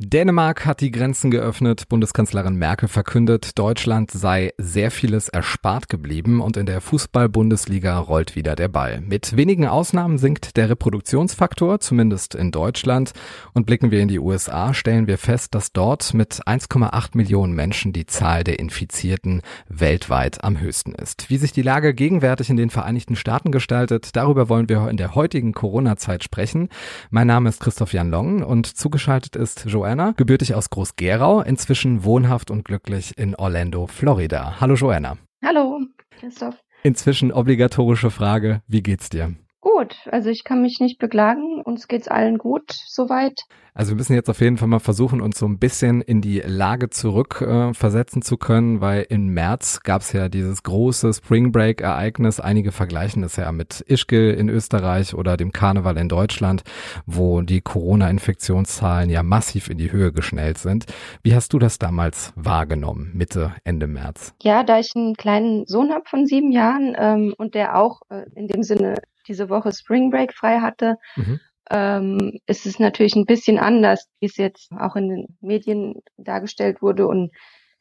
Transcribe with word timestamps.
Dänemark 0.00 0.64
hat 0.64 0.80
die 0.80 0.92
Grenzen 0.92 1.32
geöffnet. 1.32 1.88
Bundeskanzlerin 1.88 2.54
Merkel 2.54 2.88
verkündet, 2.88 3.58
Deutschland 3.58 4.12
sei 4.12 4.52
sehr 4.56 4.92
vieles 4.92 5.28
erspart 5.28 5.88
geblieben 5.88 6.40
und 6.40 6.56
in 6.56 6.66
der 6.66 6.80
Fußball-Bundesliga 6.80 7.98
rollt 7.98 8.36
wieder 8.36 8.54
der 8.54 8.68
Ball. 8.68 9.00
Mit 9.00 9.36
wenigen 9.36 9.66
Ausnahmen 9.66 10.16
sinkt 10.16 10.56
der 10.56 10.70
Reproduktionsfaktor, 10.70 11.80
zumindest 11.80 12.36
in 12.36 12.52
Deutschland. 12.52 13.10
Und 13.54 13.66
blicken 13.66 13.90
wir 13.90 13.98
in 13.98 14.06
die 14.06 14.20
USA, 14.20 14.72
stellen 14.72 15.08
wir 15.08 15.18
fest, 15.18 15.56
dass 15.56 15.72
dort 15.72 16.14
mit 16.14 16.46
1,8 16.46 17.16
Millionen 17.16 17.54
Menschen 17.54 17.92
die 17.92 18.06
Zahl 18.06 18.44
der 18.44 18.60
Infizierten 18.60 19.42
weltweit 19.68 20.44
am 20.44 20.60
höchsten 20.60 20.94
ist. 20.94 21.28
Wie 21.28 21.38
sich 21.38 21.50
die 21.50 21.62
Lage 21.62 21.92
gegenwärtig 21.92 22.50
in 22.50 22.56
den 22.56 22.70
Vereinigten 22.70 23.16
Staaten 23.16 23.50
gestaltet, 23.50 24.14
darüber 24.14 24.48
wollen 24.48 24.68
wir 24.68 24.88
in 24.90 24.96
der 24.96 25.16
heutigen 25.16 25.54
Corona-Zeit 25.54 26.22
sprechen. 26.22 26.68
Mein 27.10 27.26
Name 27.26 27.48
ist 27.48 27.58
Christoph 27.58 27.92
Jan 27.92 28.10
Long 28.10 28.44
und 28.44 28.68
zugeschaltet 28.68 29.34
ist 29.34 29.64
Joanne 29.64 29.87
Joanna, 29.88 30.12
gebürtig 30.18 30.54
aus 30.54 30.68
Groß-Gerau, 30.68 31.40
inzwischen 31.40 32.04
wohnhaft 32.04 32.50
und 32.50 32.62
glücklich 32.66 33.16
in 33.16 33.34
Orlando, 33.34 33.86
Florida. 33.86 34.60
Hallo 34.60 34.74
Joanna. 34.74 35.16
Hallo, 35.42 35.80
Christoph. 36.10 36.62
Inzwischen 36.82 37.32
obligatorische 37.32 38.10
Frage, 38.10 38.60
wie 38.66 38.82
geht's 38.82 39.08
dir? 39.08 39.34
Gut, 39.74 39.96
also 40.10 40.30
ich 40.30 40.44
kann 40.44 40.62
mich 40.62 40.80
nicht 40.80 40.98
beklagen. 40.98 41.60
Uns 41.60 41.88
geht's 41.88 42.08
allen 42.08 42.38
gut 42.38 42.72
soweit. 42.86 43.42
Also 43.74 43.90
wir 43.90 43.96
müssen 43.96 44.14
jetzt 44.14 44.30
auf 44.30 44.40
jeden 44.40 44.56
Fall 44.56 44.66
mal 44.66 44.78
versuchen, 44.78 45.20
uns 45.20 45.38
so 45.38 45.46
ein 45.46 45.58
bisschen 45.58 46.00
in 46.00 46.22
die 46.22 46.40
Lage 46.40 46.88
zurück 46.88 47.42
äh, 47.42 47.72
zu 48.20 48.36
können, 48.38 48.80
weil 48.80 49.06
im 49.10 49.28
März 49.28 49.80
gab 49.82 50.00
es 50.00 50.12
ja 50.12 50.30
dieses 50.30 50.62
große 50.62 51.12
Spring 51.12 51.52
Break 51.52 51.82
Ereignis. 51.82 52.40
Einige 52.40 52.72
vergleichen 52.72 53.20
das 53.20 53.36
ja 53.36 53.52
mit 53.52 53.82
Ischgl 53.82 54.30
in 54.30 54.48
Österreich 54.48 55.14
oder 55.14 55.36
dem 55.36 55.52
Karneval 55.52 55.98
in 55.98 56.08
Deutschland, 56.08 56.62
wo 57.04 57.42
die 57.42 57.60
Corona-Infektionszahlen 57.60 59.10
ja 59.10 59.22
massiv 59.22 59.68
in 59.68 59.76
die 59.76 59.92
Höhe 59.92 60.12
geschnellt 60.12 60.58
sind. 60.58 60.86
Wie 61.22 61.34
hast 61.34 61.52
du 61.52 61.58
das 61.58 61.78
damals 61.78 62.32
wahrgenommen, 62.36 63.10
Mitte, 63.14 63.52
Ende 63.64 63.86
März? 63.86 64.34
Ja, 64.42 64.64
da 64.64 64.78
ich 64.78 64.92
einen 64.96 65.14
kleinen 65.14 65.66
Sohn 65.66 65.92
habe 65.92 66.04
von 66.06 66.26
sieben 66.26 66.52
Jahren 66.52 66.96
ähm, 66.98 67.34
und 67.36 67.54
der 67.54 67.78
auch 67.78 68.00
äh, 68.08 68.24
in 68.34 68.48
dem 68.48 68.62
Sinne 68.62 68.94
diese 69.28 69.48
Woche 69.48 69.72
Spring 69.72 70.10
Break 70.10 70.34
frei 70.34 70.60
hatte, 70.60 70.96
mhm 71.16 71.40
ähm, 71.70 72.38
ist 72.46 72.66
es 72.66 72.78
natürlich 72.78 73.14
ein 73.16 73.26
bisschen 73.26 73.58
anders, 73.58 74.08
wie 74.20 74.26
es 74.26 74.36
jetzt 74.36 74.70
auch 74.72 74.96
in 74.96 75.08
den 75.08 75.38
Medien 75.40 75.96
dargestellt 76.16 76.82
wurde. 76.82 77.06
Und 77.06 77.30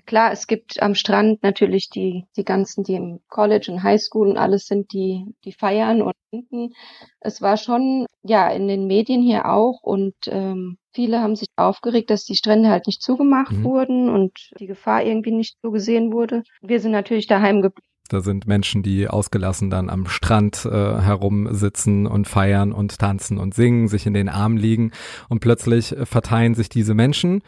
klar, 0.06 0.32
es 0.32 0.48
gibt 0.48 0.82
am 0.82 0.96
Strand 0.96 1.44
natürlich 1.44 1.90
die, 1.90 2.26
die 2.36 2.44
ganzen, 2.44 2.84
die 2.84 2.96
im 2.96 3.20
College 3.30 3.72
und 3.72 3.84
Highschool 3.84 4.30
und 4.30 4.38
alles 4.38 4.66
sind, 4.66 4.92
die, 4.94 5.26
die 5.46 5.54
feiern 5.54 6.02
und 6.02 6.14
hinten. 6.32 6.74
Es 7.20 7.42
war 7.42 7.58
schon, 7.58 8.06
ja, 8.24 8.50
in 8.50 8.68
den 8.68 8.88
Medien 8.88 9.22
hier 9.22 9.50
auch 9.50 9.82
und 9.82 10.16
ähm, 10.28 10.78
viele 10.92 11.22
haben 11.22 11.36
sich 11.36 11.48
aufgeregt, 11.56 12.10
dass 12.10 12.26
die 12.26 12.36
Strände 12.36 12.70
halt 12.70 12.88
nicht 12.88 13.02
zugemacht 13.02 13.54
mhm. 13.54 13.64
wurden 13.64 14.10
und 14.10 14.52
die 14.60 14.68
Gefahr 14.68 15.04
irgendwie 15.04 15.32
nicht 15.32 15.58
so 15.62 15.72
gesehen 15.72 16.12
wurde. 16.12 16.44
Wir 16.62 16.82
sind 16.82 16.92
natürlich 16.92 17.28
daheim 17.28 17.62
geblieben 17.62 17.88
da 18.08 18.22
sind 18.22 18.48
Menschen, 18.48 18.84
die 18.84 19.08
ausgelassen 19.08 19.70
dann 19.70 19.90
am 19.90 20.08
Strand 20.08 20.66
äh, 20.66 20.70
herumsitzen 20.70 22.08
und 22.08 22.28
feiern 22.28 22.72
und 22.72 22.98
tanzen 23.00 23.38
und 23.38 23.54
singen, 23.54 23.88
sich 23.88 24.06
in 24.06 24.14
den 24.14 24.30
Armen 24.30 24.58
liegen 24.58 24.92
und 25.30 25.40
plötzlich 25.40 25.96
verteilen 26.04 26.56
sich 26.56 26.70
diese 26.70 26.94
Menschen 26.94 27.42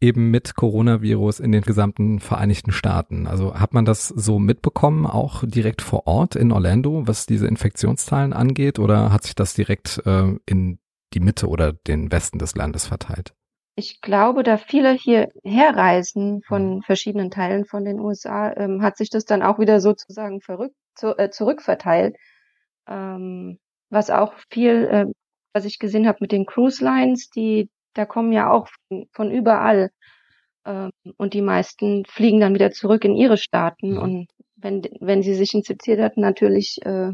eben 0.00 0.30
mit 0.30 0.54
Coronavirus 0.54 1.40
in 1.40 1.52
den 1.52 1.62
gesamten 1.62 2.20
Vereinigten 2.20 2.72
Staaten. 2.72 3.26
Also 3.26 3.54
hat 3.54 3.72
man 3.72 3.84
das 3.84 4.08
so 4.08 4.38
mitbekommen, 4.38 5.06
auch 5.06 5.44
direkt 5.46 5.82
vor 5.82 6.06
Ort 6.06 6.36
in 6.36 6.52
Orlando, 6.52 7.06
was 7.06 7.26
diese 7.26 7.46
Infektionszahlen 7.46 8.32
angeht, 8.32 8.78
oder 8.78 9.12
hat 9.12 9.24
sich 9.24 9.34
das 9.34 9.54
direkt 9.54 10.02
äh, 10.04 10.34
in 10.46 10.78
die 11.14 11.20
Mitte 11.20 11.48
oder 11.48 11.72
den 11.72 12.12
Westen 12.12 12.38
des 12.38 12.54
Landes 12.54 12.86
verteilt? 12.86 13.34
Ich 13.76 14.00
glaube, 14.00 14.42
da 14.42 14.56
viele 14.56 14.92
hier 14.92 15.28
herreisen 15.42 16.42
von 16.42 16.76
mhm. 16.76 16.82
verschiedenen 16.82 17.30
Teilen 17.30 17.64
von 17.64 17.84
den 17.84 18.00
USA, 18.00 18.52
ähm, 18.56 18.82
hat 18.82 18.96
sich 18.96 19.10
das 19.10 19.24
dann 19.24 19.42
auch 19.42 19.58
wieder 19.58 19.80
sozusagen 19.80 20.40
verrückt, 20.40 20.76
zu, 20.94 21.16
äh, 21.18 21.30
zurückverteilt. 21.30 22.16
Ähm, 22.88 23.58
was 23.90 24.10
auch 24.10 24.34
viel, 24.50 24.84
äh, 24.86 25.06
was 25.52 25.64
ich 25.64 25.78
gesehen 25.78 26.06
habe 26.06 26.18
mit 26.20 26.32
den 26.32 26.46
Cruise 26.46 26.84
Lines, 26.84 27.30
die, 27.30 27.68
da 27.94 28.06
kommen 28.06 28.32
ja 28.32 28.50
auch 28.50 28.68
von, 28.88 29.06
von 29.12 29.30
überall. 29.30 29.90
Ähm, 30.66 30.90
und 31.16 31.34
die 31.34 31.42
meisten 31.42 32.04
fliegen 32.06 32.40
dann 32.40 32.54
wieder 32.54 32.70
zurück 32.70 33.04
in 33.04 33.16
ihre 33.16 33.36
Staaten. 33.38 33.98
Und 33.98 34.28
wenn, 34.56 34.82
wenn 35.00 35.22
sie 35.22 35.34
sich 35.34 35.54
infiziert 35.54 36.00
hatten, 36.00 36.20
natürlich 36.20 36.78
äh, 36.82 37.12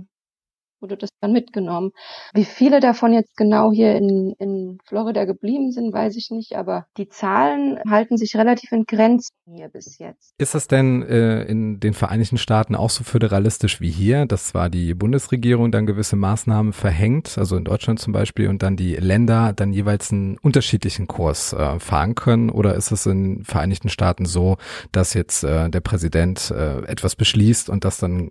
wurde 0.81 0.97
das 0.97 1.11
dann 1.21 1.33
mitgenommen. 1.33 1.93
Wie 2.35 2.45
viele 2.45 2.81
davon 2.81 3.13
jetzt 3.13 3.37
genau 3.37 3.73
hier 3.73 3.95
in, 3.97 4.35
in 4.39 4.79
Florida 4.87 5.25
geblieben 5.25 5.73
sind, 5.73 5.93
weiß 5.93 6.17
ich 6.17 6.31
nicht, 6.31 6.57
aber 6.57 6.87
die 6.97 7.09
Zahlen 7.09 7.79
halten 7.89 8.17
sich 8.17 8.37
relativ 8.37 8.73
in 8.73 8.85
Grenzen 8.85 9.35
hier 9.55 9.69
bis 9.69 9.99
jetzt. 9.99 10.35
Ist 10.39 10.55
das 10.55 10.69
denn 10.69 11.03
äh, 11.03 11.43
in 11.45 11.81
den 11.81 11.95
Vereinigten 11.95 12.39
Staaten 12.39 12.75
auch 12.75 12.91
so 12.91 13.05
föderalistisch 13.05 13.81
wie 13.81 13.91
hier, 13.91 14.27
dass 14.27 14.49
zwar 14.49 14.71
die 14.71 14.95
Bundesregierung 14.95 15.73
dann 15.73 15.87
gewisse 15.87 16.17
Maßnahmen 16.17 16.73
verhängt, 16.73 17.37
also 17.37 17.57
in 17.57 17.65
Deutschland 17.65 17.99
zum 18.01 18.13
Beispiel, 18.13 18.49
und 18.49 18.63
dann 18.63 18.77
die 18.77 18.95
Länder 18.97 19.53
dann 19.55 19.73
jeweils 19.73 20.13
einen 20.13 20.39
unterschiedlichen 20.39 21.07
Kurs 21.07 21.53
äh, 21.53 21.79
fahren 21.79 22.15
können? 22.15 22.51
Oder 22.51 22.75
ist 22.75 22.91
es 22.91 23.07
in 23.07 23.37
den 23.37 23.45
Vereinigten 23.45 23.89
Staaten 23.89 24.25
so, 24.25 24.57
dass 24.93 25.15
jetzt 25.15 25.45
äh, 25.45 25.69
der 25.69 25.81
Präsident 25.81 26.51
äh, 26.51 26.85
etwas 26.85 27.17
beschließt 27.17 27.69
und 27.69 27.85
das 27.85 27.99
dann 27.99 28.31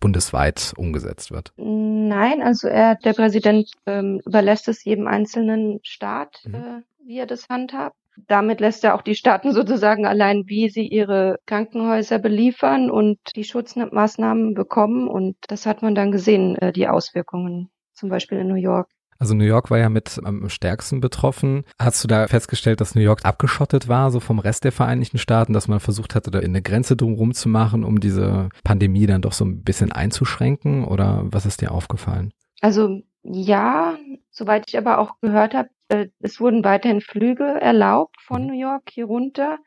bundesweit 0.00 0.72
umgesetzt 0.76 1.30
wird? 1.30 1.52
Mm 1.56 1.89
Nein, 1.92 2.40
also 2.40 2.68
er, 2.68 2.94
der 2.94 3.14
Präsident 3.14 3.68
ähm, 3.84 4.20
überlässt 4.24 4.68
es 4.68 4.84
jedem 4.84 5.08
einzelnen 5.08 5.80
Staat, 5.82 6.40
mhm. 6.44 6.54
äh, 6.54 6.82
wie 7.04 7.18
er 7.18 7.26
das 7.26 7.48
handhabt. 7.48 7.96
Damit 8.28 8.60
lässt 8.60 8.84
er 8.84 8.94
auch 8.94 9.02
die 9.02 9.16
Staaten 9.16 9.52
sozusagen 9.52 10.06
allein, 10.06 10.44
wie 10.46 10.68
sie 10.68 10.86
ihre 10.86 11.38
Krankenhäuser 11.46 12.20
beliefern 12.20 12.90
und 12.90 13.18
die 13.34 13.42
Schutzmaßnahmen 13.42 14.54
bekommen. 14.54 15.08
Und 15.08 15.36
das 15.48 15.66
hat 15.66 15.82
man 15.82 15.96
dann 15.96 16.12
gesehen, 16.12 16.54
äh, 16.56 16.72
die 16.72 16.86
Auswirkungen, 16.86 17.70
zum 17.92 18.08
Beispiel 18.08 18.38
in 18.38 18.46
New 18.46 18.54
York. 18.54 18.88
Also 19.20 19.34
New 19.34 19.44
York 19.44 19.70
war 19.70 19.78
ja 19.78 19.90
mit 19.90 20.18
am 20.24 20.48
stärksten 20.48 21.00
betroffen. 21.00 21.64
Hast 21.78 22.02
du 22.02 22.08
da 22.08 22.26
festgestellt, 22.26 22.80
dass 22.80 22.94
New 22.94 23.02
York 23.02 23.24
abgeschottet 23.24 23.86
war, 23.86 24.10
so 24.10 24.18
vom 24.18 24.38
Rest 24.38 24.64
der 24.64 24.72
Vereinigten 24.72 25.18
Staaten, 25.18 25.52
dass 25.52 25.68
man 25.68 25.78
versucht 25.78 26.14
hatte, 26.14 26.30
da 26.30 26.38
eine 26.38 26.62
Grenze 26.62 26.96
drumherum 26.96 27.34
zu 27.34 27.50
machen, 27.50 27.84
um 27.84 28.00
diese 28.00 28.48
Pandemie 28.64 29.06
dann 29.06 29.20
doch 29.20 29.34
so 29.34 29.44
ein 29.44 29.62
bisschen 29.62 29.92
einzuschränken? 29.92 30.84
Oder 30.84 31.22
was 31.24 31.44
ist 31.44 31.60
dir 31.60 31.70
aufgefallen? 31.70 32.32
Also 32.62 33.02
ja, 33.22 33.98
soweit 34.30 34.64
ich 34.68 34.78
aber 34.78 34.98
auch 34.98 35.20
gehört 35.20 35.52
habe, 35.52 35.68
äh, 35.88 36.06
es 36.20 36.40
wurden 36.40 36.64
weiterhin 36.64 37.02
Flüge 37.02 37.44
erlaubt 37.44 38.16
von 38.22 38.42
mhm. 38.42 38.48
New 38.48 38.58
York 38.58 38.90
hier 38.90 39.04
runter 39.04 39.58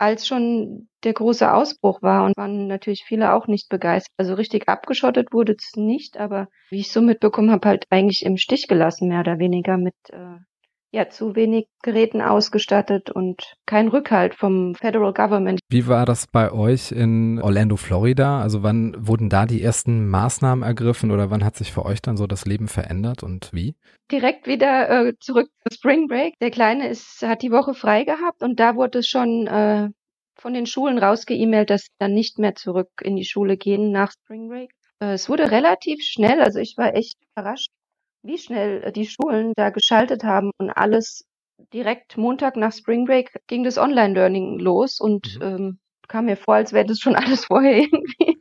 als 0.00 0.26
schon 0.26 0.88
der 1.04 1.12
große 1.12 1.52
Ausbruch 1.52 2.02
war 2.02 2.24
und 2.24 2.36
waren 2.36 2.66
natürlich 2.66 3.04
viele 3.04 3.34
auch 3.34 3.46
nicht 3.46 3.68
begeistert. 3.68 4.14
Also 4.16 4.34
richtig 4.34 4.68
abgeschottet 4.68 5.32
wurde 5.32 5.54
es 5.58 5.76
nicht, 5.76 6.16
aber 6.16 6.48
wie 6.70 6.80
ich 6.80 6.90
so 6.90 7.02
mitbekommen 7.02 7.50
habe, 7.50 7.68
halt 7.68 7.84
eigentlich 7.90 8.24
im 8.24 8.38
Stich 8.38 8.66
gelassen, 8.66 9.08
mehr 9.08 9.20
oder 9.20 9.38
weniger 9.38 9.76
mit 9.76 9.94
äh, 10.08 10.38
ja 10.92 11.08
zu 11.08 11.36
wenig 11.36 11.66
Geräten 11.82 12.20
ausgestattet 12.20 13.10
und 13.10 13.54
kein 13.66 13.88
Rückhalt 13.88 14.34
vom 14.34 14.74
Federal 14.74 15.12
Government. 15.12 15.60
Wie 15.68 15.86
war 15.86 16.04
das 16.04 16.26
bei 16.26 16.52
euch 16.52 16.92
in 16.92 17.40
Orlando, 17.40 17.76
Florida? 17.76 18.40
Also 18.40 18.62
wann 18.62 18.94
wurden 18.98 19.28
da 19.28 19.46
die 19.46 19.62
ersten 19.62 20.08
Maßnahmen 20.08 20.64
ergriffen 20.64 21.10
oder 21.10 21.30
wann 21.30 21.44
hat 21.44 21.56
sich 21.56 21.72
für 21.72 21.84
euch 21.84 22.02
dann 22.02 22.16
so 22.16 22.26
das 22.26 22.44
Leben 22.44 22.68
verändert 22.68 23.22
und 23.22 23.50
wie? 23.52 23.74
Direkt 24.10 24.46
wieder 24.46 24.90
äh, 24.90 25.14
zurück 25.20 25.48
zu 25.62 25.74
Spring 25.74 26.08
Break. 26.08 26.34
Der 26.40 26.50
Kleine 26.50 26.88
ist, 26.88 27.22
hat 27.22 27.42
die 27.42 27.52
Woche 27.52 27.74
frei 27.74 28.04
gehabt 28.04 28.42
und 28.42 28.58
da 28.58 28.74
wurde 28.74 28.98
es 28.98 29.06
schon 29.06 29.46
äh, 29.46 29.88
von 30.34 30.54
den 30.54 30.66
Schulen 30.66 30.98
rausgeemailt, 30.98 31.70
dass 31.70 31.82
sie 31.82 31.92
dann 31.98 32.14
nicht 32.14 32.38
mehr 32.38 32.54
zurück 32.54 32.90
in 33.02 33.14
die 33.14 33.24
Schule 33.24 33.56
gehen 33.56 33.92
nach 33.92 34.12
Spring 34.12 34.48
Break. 34.48 34.70
Äh, 35.00 35.12
es 35.12 35.28
wurde 35.28 35.50
relativ 35.50 36.02
schnell, 36.02 36.40
also 36.40 36.58
ich 36.58 36.74
war 36.76 36.94
echt 36.94 37.16
überrascht, 37.32 37.70
wie 38.22 38.38
schnell 38.38 38.82
äh, 38.84 38.92
die 38.92 39.06
Schulen 39.06 39.52
da 39.56 39.70
geschaltet 39.70 40.24
haben 40.24 40.50
und 40.58 40.70
alles 40.70 41.26
direkt 41.72 42.16
Montag 42.16 42.56
nach 42.56 42.72
Spring 42.72 43.04
Break 43.04 43.32
ging 43.46 43.64
das 43.64 43.78
Online-Learning 43.78 44.58
los 44.58 45.00
und 45.00 45.38
mhm. 45.38 45.42
ähm, 45.42 45.78
kam 46.08 46.24
mir 46.26 46.36
vor, 46.36 46.54
als 46.54 46.72
wäre 46.72 46.86
das 46.86 46.98
schon 46.98 47.14
alles 47.16 47.46
vorher 47.46 47.76
irgendwie. 47.76 48.40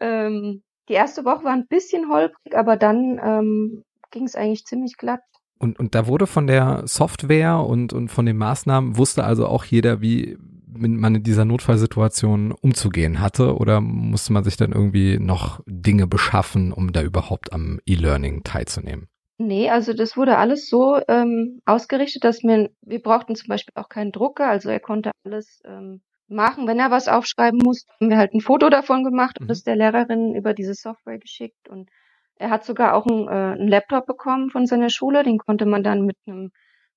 ähm, 0.00 0.62
die 0.88 0.94
erste 0.94 1.24
Woche 1.24 1.44
war 1.44 1.52
ein 1.52 1.68
bisschen 1.68 2.08
holprig, 2.10 2.56
aber 2.56 2.76
dann 2.76 3.20
ähm, 3.22 3.84
ging 4.10 4.24
es 4.24 4.34
eigentlich 4.34 4.64
ziemlich 4.64 4.96
glatt. 4.96 5.20
Und, 5.58 5.78
und 5.78 5.94
da 5.94 6.08
wurde 6.08 6.26
von 6.26 6.48
der 6.48 6.82
Software 6.86 7.60
und, 7.60 7.92
und 7.92 8.08
von 8.08 8.26
den 8.26 8.36
Maßnahmen, 8.36 8.96
wusste 8.96 9.24
also 9.24 9.46
auch 9.46 9.64
jeder, 9.64 10.00
wie 10.00 10.36
man 10.74 11.14
in 11.16 11.22
dieser 11.22 11.44
Notfallsituation 11.44 12.52
umzugehen 12.52 13.20
hatte 13.20 13.56
oder 13.56 13.80
musste 13.80 14.32
man 14.32 14.44
sich 14.44 14.56
dann 14.56 14.72
irgendwie 14.72 15.18
noch 15.18 15.60
Dinge 15.66 16.06
beschaffen, 16.06 16.72
um 16.72 16.92
da 16.92 17.02
überhaupt 17.02 17.52
am 17.52 17.80
E-Learning 17.86 18.42
teilzunehmen? 18.44 19.08
Nee, 19.38 19.70
also 19.70 19.92
das 19.92 20.16
wurde 20.16 20.38
alles 20.38 20.68
so 20.68 21.00
ähm, 21.08 21.60
ausgerichtet, 21.64 22.22
dass 22.24 22.42
wir, 22.42 22.70
wir 22.82 23.02
brauchten 23.02 23.34
zum 23.34 23.48
Beispiel 23.48 23.72
auch 23.74 23.88
keinen 23.88 24.12
Drucker, 24.12 24.48
also 24.48 24.68
er 24.68 24.80
konnte 24.80 25.10
alles 25.24 25.60
ähm, 25.64 26.00
machen. 26.28 26.66
Wenn 26.66 26.78
er 26.78 26.90
was 26.90 27.08
aufschreiben 27.08 27.60
muss, 27.62 27.86
haben 28.00 28.10
wir 28.10 28.18
halt 28.18 28.34
ein 28.34 28.40
Foto 28.40 28.70
davon 28.70 29.04
gemacht 29.04 29.38
und 29.40 29.46
Mhm. 29.46 29.48
das 29.48 29.62
der 29.62 29.76
Lehrerin 29.76 30.34
über 30.34 30.54
diese 30.54 30.74
Software 30.74 31.18
geschickt. 31.18 31.68
Und 31.68 31.90
er 32.36 32.50
hat 32.50 32.64
sogar 32.64 32.94
auch 32.94 33.06
einen, 33.06 33.28
äh, 33.28 33.58
einen 33.58 33.68
Laptop 33.68 34.06
bekommen 34.06 34.50
von 34.50 34.66
seiner 34.66 34.90
Schule. 34.90 35.24
Den 35.24 35.38
konnte 35.38 35.66
man 35.66 35.82
dann 35.82 36.06
mit 36.06 36.16
einem 36.26 36.50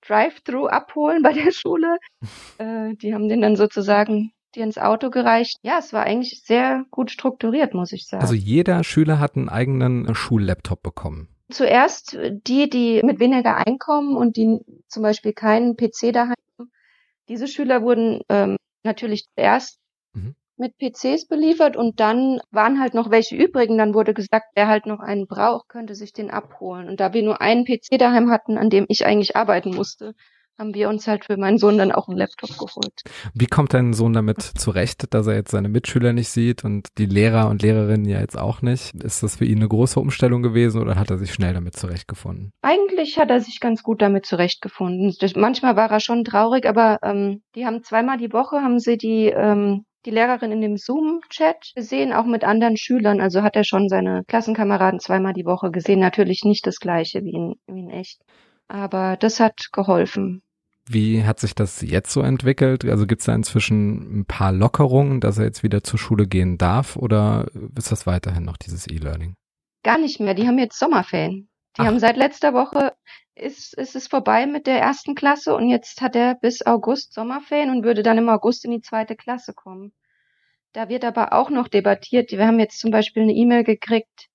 Drive-Thru 0.07 0.68
abholen 0.68 1.22
bei 1.22 1.34
der 1.34 1.52
Schule. 1.52 1.98
Äh, 2.57 2.96
die 2.96 3.13
haben 3.13 3.28
den 3.28 3.42
dann 3.42 3.57
sozusagen 3.57 4.31
dir 4.56 4.63
ins 4.63 4.78
Auto 4.78 5.10
gereicht. 5.10 5.57
Ja, 5.62 5.78
es 5.78 5.92
war 5.92 6.04
eigentlich 6.04 6.42
sehr 6.44 6.86
gut 6.90 7.12
strukturiert, 7.12 7.74
muss 7.74 7.92
ich 7.92 8.07
sagen. 8.07 8.22
Also 8.22 8.34
jeder 8.34 8.84
Schüler 8.86 9.19
hat 9.19 9.36
einen 9.36 9.50
eigenen 9.50 10.16
Schullaptop 10.16 10.81
bekommen. 10.81 11.28
Zuerst 11.52 12.18
die, 12.48 12.69
die 12.69 13.02
mit 13.04 13.19
weniger 13.19 13.57
Einkommen 13.57 14.16
und 14.16 14.38
die 14.38 14.60
zum 14.88 15.04
Beispiel 15.04 15.34
keinen 15.34 15.75
PC 15.75 16.13
daheim 16.13 16.36
haben. 16.57 16.72
Diese 17.28 17.48
Schüler 17.48 17.81
wurden 17.81 18.22
ähm, 18.30 18.56
natürlich 18.84 19.25
zuerst 19.36 19.80
Mhm. 20.16 20.36
Mit 20.57 20.74
PCs 20.78 21.28
beliefert 21.28 21.75
und 21.75 22.00
dann 22.00 22.40
waren 22.52 22.80
halt 22.80 22.94
noch 22.94 23.12
welche 23.12 23.36
übrig 23.36 23.69
und 23.69 23.78
dann 23.78 23.94
wurde 23.94 24.13
gesagt, 24.13 24.48
wer 24.56 24.68
halt 24.68 24.86
noch 24.86 25.00
einen 25.00 25.28
braucht, 25.28 25.69
könnte 25.69 25.96
sich 25.96 26.13
den 26.13 26.31
abholen. 26.31 26.88
Und 26.88 27.00
da 27.00 27.13
wir 27.13 27.24
nur 27.24 27.42
einen 27.42 27.66
PC 27.66 27.98
daheim 28.00 28.31
hatten, 28.31 28.57
an 28.57 28.69
dem 28.69 28.86
ich 28.88 29.06
eigentlich 29.06 29.36
arbeiten 29.36 29.75
musste, 29.75 30.13
haben 30.57 30.74
wir 30.74 30.90
uns 30.90 31.07
halt 31.07 31.25
für 31.25 31.38
meinen 31.38 31.57
Sohn 31.57 31.78
dann 31.78 31.92
auch 31.92 32.07
einen 32.07 32.18
Laptop 32.18 32.57
geholt. 32.57 33.02
Wie 33.34 33.48
kommt 33.48 33.74
dein 33.74 33.94
Sohn 33.94 34.13
damit 34.13 34.42
zurecht, 34.42 35.13
dass 35.13 35.28
er 35.28 35.36
jetzt 35.36 35.52
seine 35.52 35.69
Mitschüler 35.69 36.13
nicht 36.13 36.30
sieht 36.30 36.63
und 36.63 36.88
die 36.98 37.06
Lehrer 37.06 37.50
und 37.50 37.62
Lehrerinnen 37.62 38.07
ja 38.07 38.19
jetzt 38.19 38.38
auch 38.38 38.62
nicht? 38.62 38.94
Ist 39.04 39.24
das 39.24 39.38
für 39.38 39.46
ihn 39.46 39.57
eine 39.57 39.68
große 39.68 40.00
Umstellung 40.00 40.42
gewesen 40.42 40.81
oder 40.81 40.96
hat 40.96 41.10
er 41.10 41.18
sich 41.18 41.34
schnell 41.34 41.54
damit 41.54 41.75
zurechtgefunden? 41.75 42.52
Eigentlich 42.62 43.18
hat 43.18 43.30
er 43.30 43.42
sich 43.42 43.60
ganz 43.60 43.84
gut 43.84 44.02
damit 44.02 44.25
zurechtgefunden. 44.25 45.13
Das, 45.19 45.36
manchmal 45.36 45.75
war 45.75 45.92
er 45.92 46.00
schon 46.00 46.24
traurig, 46.24 46.66
aber 46.66 47.00
ähm, 47.04 47.42
die 47.56 47.66
haben 47.66 47.84
zweimal 47.84 48.18
die 48.18 48.31
Woche 48.31 48.57
haben 48.57 48.80
sie 48.80 48.98
die 48.98 49.25
ähm, 49.28 49.84
die 50.06 50.12
Lehrerin 50.12 50.52
in 50.52 50.62
dem 50.62 50.78
Zoom-Chat 50.78 51.74
gesehen, 51.75 52.13
auch 52.13 52.25
mit 52.25 52.44
anderen 52.44 52.78
Schülern. 52.78 53.22
Also 53.22 53.42
hat 53.44 53.56
er 53.56 53.63
schon 53.63 53.90
seine 53.90 54.24
Klassenkameraden 54.28 55.00
zweimal 55.00 55.34
die 55.34 55.46
Woche 55.46 55.72
gesehen. 55.72 56.00
Natürlich 56.00 56.44
nicht 56.44 56.66
das 56.68 56.80
gleiche 56.80 57.24
wie 57.24 57.34
in, 57.34 57.56
wie 57.68 57.81
in 57.81 57.90
echt. 57.90 58.22
Aber 58.68 59.18
das 59.18 59.40
hat 59.40 59.69
geholfen. 59.72 60.42
Wie 60.88 61.24
hat 61.24 61.40
sich 61.40 61.56
das 61.56 61.81
jetzt 61.81 62.12
so 62.12 62.22
entwickelt? 62.22 62.86
Also 62.86 63.07
gibt 63.07 63.22
es 63.22 63.25
da 63.25 63.34
inzwischen 63.34 64.19
ein 64.19 64.25
paar 64.25 64.52
Lockerungen, 64.52 65.19
dass 65.19 65.40
er 65.40 65.46
jetzt 65.46 65.63
wieder 65.63 65.84
zur 65.84 65.98
Schule 65.98 66.28
gehen 66.28 66.57
darf 66.57 66.96
oder 66.96 67.48
ist 67.75 67.92
das 67.92 68.06
weiterhin 68.06 68.44
noch 68.44 68.57
dieses 68.57 68.88
E-Learning? 68.88 69.34
Gar 69.84 69.98
nicht 69.98 70.19
mehr. 70.19 70.36
Die 70.36 70.48
haben 70.48 70.60
jetzt 70.60 70.78
Sommerferien. 70.78 71.50
Die 71.78 71.81
Ach. 71.81 71.86
haben 71.86 72.00
seit 72.00 72.18
letzter 72.18 72.54
Woche 72.54 72.94
ist, 73.36 73.74
ist 73.78 73.96
es 73.96 74.08
vorbei 74.08 74.46
mit 74.46 74.66
der 74.68 74.80
ersten 74.80 75.16
Klasse 75.16 75.56
und 75.56 75.70
jetzt 75.70 76.02
hat 76.02 76.16
er 76.16 76.36
bis 76.36 76.66
August 76.66 77.14
Sommerferien 77.14 77.70
und 77.70 77.84
würde 77.84 78.04
dann 78.04 78.18
im 78.18 78.30
August 78.30 78.66
in 78.66 78.72
die 78.72 78.82
zweite 78.82 79.16
Klasse 79.16 79.54
kommen. 79.54 79.92
Da 80.74 80.90
wird 80.90 81.06
aber 81.06 81.34
auch 81.34 81.50
noch 81.50 81.68
debattiert. 81.68 82.32
Wir 82.32 82.48
haben 82.48 82.60
jetzt 82.60 82.80
zum 82.80 82.92
Beispiel 82.92 83.24
eine 83.24 83.34
E-Mail 83.34 83.64
gekriegt 83.64 84.28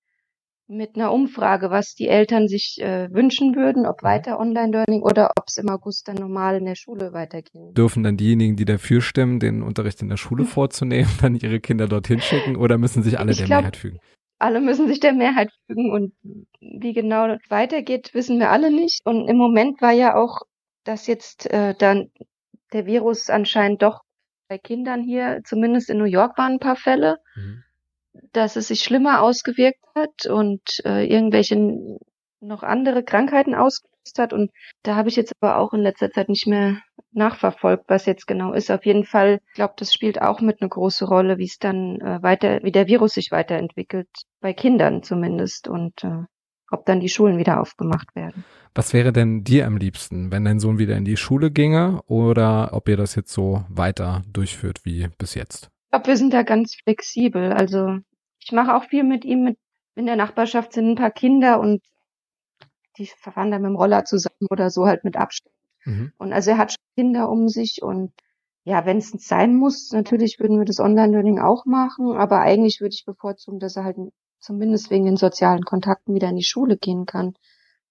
mit 0.67 0.95
einer 0.95 1.11
Umfrage, 1.11 1.69
was 1.69 1.95
die 1.95 2.07
Eltern 2.07 2.47
sich 2.47 2.79
äh, 2.81 3.09
wünschen 3.11 3.55
würden, 3.55 3.85
ob 3.85 4.03
weiter 4.03 4.39
Online-Learning 4.39 5.01
oder 5.01 5.31
ob 5.37 5.45
es 5.47 5.57
im 5.57 5.69
August 5.69 6.07
dann 6.07 6.15
normal 6.15 6.55
in 6.57 6.65
der 6.65 6.75
Schule 6.75 7.11
weitergehen. 7.11 7.73
Dürfen 7.73 8.03
dann 8.03 8.15
diejenigen, 8.15 8.55
die 8.55 8.65
dafür 8.65 9.01
stimmen, 9.01 9.39
den 9.39 9.63
Unterricht 9.63 10.01
in 10.01 10.09
der 10.09 10.17
Schule 10.17 10.45
vorzunehmen, 10.45 11.09
dann 11.21 11.35
ihre 11.35 11.59
Kinder 11.59 11.87
dorthin 11.87 12.21
schicken 12.21 12.55
oder 12.55 12.77
müssen 12.77 13.03
sich 13.03 13.19
alle 13.19 13.31
Ich 13.31 13.37
der 13.37 13.47
glaub- 13.47 13.59
Mehrheit 13.59 13.77
fügen? 13.77 13.99
Alle 14.41 14.61
müssen 14.61 14.87
sich 14.87 14.99
der 14.99 15.13
Mehrheit 15.13 15.51
fügen 15.67 15.91
und 15.91 16.13
wie 16.59 16.93
genau 16.93 17.27
das 17.27 17.39
weitergeht, 17.49 18.13
wissen 18.13 18.39
wir 18.39 18.49
alle 18.51 18.71
nicht. 18.71 19.01
Und 19.05 19.27
im 19.27 19.37
Moment 19.37 19.81
war 19.81 19.91
ja 19.91 20.15
auch, 20.15 20.41
dass 20.83 21.07
jetzt 21.07 21.49
äh, 21.51 21.75
dann 21.75 22.11
der 22.73 22.85
Virus 22.85 23.29
anscheinend 23.29 23.81
doch 23.81 24.01
bei 24.49 24.57
Kindern 24.57 25.03
hier, 25.03 25.41
zumindest 25.45 25.89
in 25.89 25.97
New 25.97 26.05
York 26.05 26.37
waren 26.37 26.53
ein 26.53 26.59
paar 26.59 26.75
Fälle, 26.75 27.17
Mhm. 27.35 27.63
dass 28.33 28.55
es 28.55 28.67
sich 28.67 28.81
schlimmer 28.81 29.21
ausgewirkt 29.21 29.83
hat 29.95 30.25
und 30.27 30.61
äh, 30.85 31.05
irgendwelche 31.05 31.55
noch 32.41 32.63
andere 32.63 33.03
Krankheiten 33.03 33.55
ausgelöst 33.55 34.17
hat. 34.19 34.33
Und 34.33 34.51
da 34.83 34.95
habe 34.95 35.09
ich 35.09 35.15
jetzt 35.15 35.33
aber 35.39 35.57
auch 35.57 35.73
in 35.73 35.81
letzter 35.81 36.11
Zeit 36.11 36.29
nicht 36.29 36.47
mehr 36.47 36.81
nachverfolgt, 37.13 37.85
was 37.87 38.05
jetzt 38.05 38.27
genau 38.27 38.53
ist. 38.53 38.71
Auf 38.71 38.85
jeden 38.85 39.05
Fall, 39.05 39.41
ich 39.49 39.55
glaube, 39.55 39.73
das 39.77 39.93
spielt 39.93 40.21
auch 40.21 40.41
mit 40.41 40.61
eine 40.61 40.69
große 40.69 41.05
Rolle, 41.05 41.37
wie 41.37 41.45
es 41.45 41.59
dann 41.59 41.99
äh, 41.99 42.21
weiter, 42.21 42.63
wie 42.63 42.71
der 42.71 42.87
Virus 42.87 43.13
sich 43.13 43.31
weiterentwickelt, 43.31 44.07
bei 44.39 44.53
Kindern 44.53 45.03
zumindest 45.03 45.67
und 45.67 46.03
äh, 46.03 46.23
ob 46.71 46.85
dann 46.85 47.01
die 47.01 47.09
Schulen 47.09 47.37
wieder 47.37 47.59
aufgemacht 47.59 48.15
werden. 48.15 48.45
Was 48.73 48.93
wäre 48.93 49.11
denn 49.11 49.43
dir 49.43 49.67
am 49.67 49.75
liebsten, 49.75 50.31
wenn 50.31 50.45
dein 50.45 50.59
Sohn 50.59 50.79
wieder 50.79 50.95
in 50.95 51.05
die 51.05 51.17
Schule 51.17 51.51
ginge 51.51 52.01
oder 52.07 52.69
ob 52.71 52.87
ihr 52.87 52.95
das 52.97 53.15
jetzt 53.15 53.33
so 53.33 53.65
weiter 53.67 54.23
durchführt 54.31 54.85
wie 54.85 55.09
bis 55.17 55.35
jetzt? 55.35 55.69
Ich 55.85 55.91
glaube, 55.91 56.07
wir 56.07 56.17
sind 56.17 56.33
da 56.33 56.43
ganz 56.43 56.75
flexibel. 56.75 57.51
Also 57.51 57.97
ich 58.39 58.53
mache 58.53 58.73
auch 58.73 58.85
viel 58.85 59.03
mit 59.03 59.25
ihm. 59.25 59.43
Mit, 59.43 59.57
in 59.95 60.05
der 60.05 60.15
Nachbarschaft 60.15 60.71
sind 60.71 60.91
ein 60.91 60.95
paar 60.95 61.11
Kinder 61.11 61.59
und 61.59 61.81
die 62.97 63.07
fahren 63.07 63.51
dann 63.51 63.61
mit 63.61 63.69
dem 63.69 63.75
Roller 63.75 64.05
zusammen 64.05 64.47
oder 64.49 64.69
so 64.69 64.85
halt 64.85 65.03
mit 65.03 65.17
Abstand. 65.17 65.53
Mhm. 65.85 66.11
Und 66.17 66.33
also 66.33 66.51
er 66.51 66.57
hat 66.57 66.71
schon 66.71 66.77
Kinder 66.95 67.29
um 67.29 67.47
sich 67.47 67.81
und 67.81 68.11
ja, 68.63 68.85
wenn 68.85 68.97
es 68.97 69.11
sein 69.11 69.55
muss, 69.55 69.91
natürlich 69.91 70.39
würden 70.39 70.59
wir 70.59 70.65
das 70.65 70.79
Online-Learning 70.79 71.39
auch 71.39 71.65
machen, 71.65 72.11
aber 72.15 72.41
eigentlich 72.41 72.79
würde 72.79 72.93
ich 72.93 73.05
bevorzugen, 73.05 73.59
dass 73.59 73.75
er 73.75 73.83
halt 73.83 73.97
zumindest 74.39 74.91
wegen 74.91 75.05
den 75.05 75.17
sozialen 75.17 75.63
Kontakten 75.63 76.13
wieder 76.13 76.29
in 76.29 76.35
die 76.35 76.43
Schule 76.43 76.77
gehen 76.77 77.05
kann. 77.05 77.33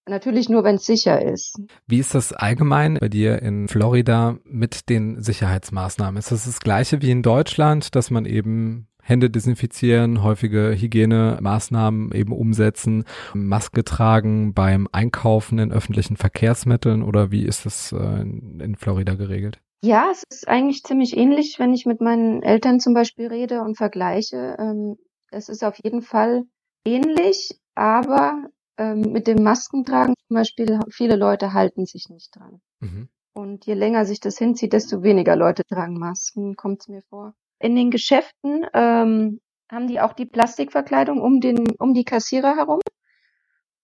Natürlich 0.06 0.48
nur, 0.48 0.64
wenn 0.64 0.76
es 0.76 0.86
sicher 0.86 1.22
ist. 1.22 1.60
Wie 1.86 1.98
ist 1.98 2.14
das 2.14 2.32
allgemein 2.32 2.98
bei 3.00 3.08
dir 3.08 3.42
in 3.42 3.68
Florida 3.68 4.38
mit 4.44 4.88
den 4.88 5.22
Sicherheitsmaßnahmen? 5.22 6.18
Ist 6.18 6.32
das 6.32 6.46
das 6.46 6.58
gleiche 6.60 7.00
wie 7.02 7.10
in 7.10 7.22
Deutschland, 7.22 7.94
dass 7.94 8.10
man 8.10 8.24
eben 8.24 8.88
Hände 9.02 9.30
desinfizieren, 9.30 10.22
häufige 10.22 10.74
Hygienemaßnahmen 10.78 12.12
eben 12.12 12.32
umsetzen, 12.32 13.04
Maske 13.34 13.84
tragen 13.84 14.54
beim 14.54 14.88
Einkaufen 14.92 15.58
in 15.58 15.72
öffentlichen 15.72 16.16
Verkehrsmitteln 16.16 17.02
oder 17.02 17.30
wie 17.30 17.44
ist 17.44 17.66
das 17.66 17.92
äh, 17.92 18.20
in 18.20 18.76
Florida 18.76 19.14
geregelt? 19.14 19.60
Ja, 19.82 20.08
es 20.10 20.24
ist 20.30 20.46
eigentlich 20.46 20.82
ziemlich 20.82 21.16
ähnlich, 21.16 21.58
wenn 21.58 21.72
ich 21.72 21.86
mit 21.86 22.00
meinen 22.00 22.42
Eltern 22.42 22.80
zum 22.80 22.92
Beispiel 22.92 23.28
rede 23.28 23.62
und 23.62 23.76
vergleiche. 23.76 24.56
Ähm, 24.58 24.96
es 25.30 25.48
ist 25.48 25.64
auf 25.64 25.78
jeden 25.82 26.02
Fall 26.02 26.44
ähnlich, 26.84 27.58
aber 27.74 28.44
ähm, 28.76 29.00
mit 29.12 29.26
dem 29.26 29.42
Maskentragen 29.42 30.14
zum 30.26 30.34
Beispiel, 30.34 30.80
viele 30.90 31.16
Leute 31.16 31.54
halten 31.54 31.86
sich 31.86 32.08
nicht 32.10 32.36
dran. 32.36 32.60
Mhm. 32.80 33.08
Und 33.32 33.64
je 33.64 33.74
länger 33.74 34.04
sich 34.04 34.20
das 34.20 34.36
hinzieht, 34.38 34.72
desto 34.72 35.02
weniger 35.02 35.36
Leute 35.36 35.64
tragen 35.64 35.98
Masken, 35.98 36.56
kommt 36.56 36.82
es 36.82 36.88
mir 36.88 37.02
vor. 37.02 37.34
In 37.60 37.76
den 37.76 37.90
Geschäften 37.90 38.66
ähm, 38.74 39.40
haben 39.70 39.86
die 39.86 40.00
auch 40.00 40.14
die 40.14 40.26
Plastikverkleidung 40.26 41.20
um 41.20 41.40
den 41.40 41.70
um 41.78 41.94
die 41.94 42.04
Kassierer 42.04 42.56
herum 42.56 42.80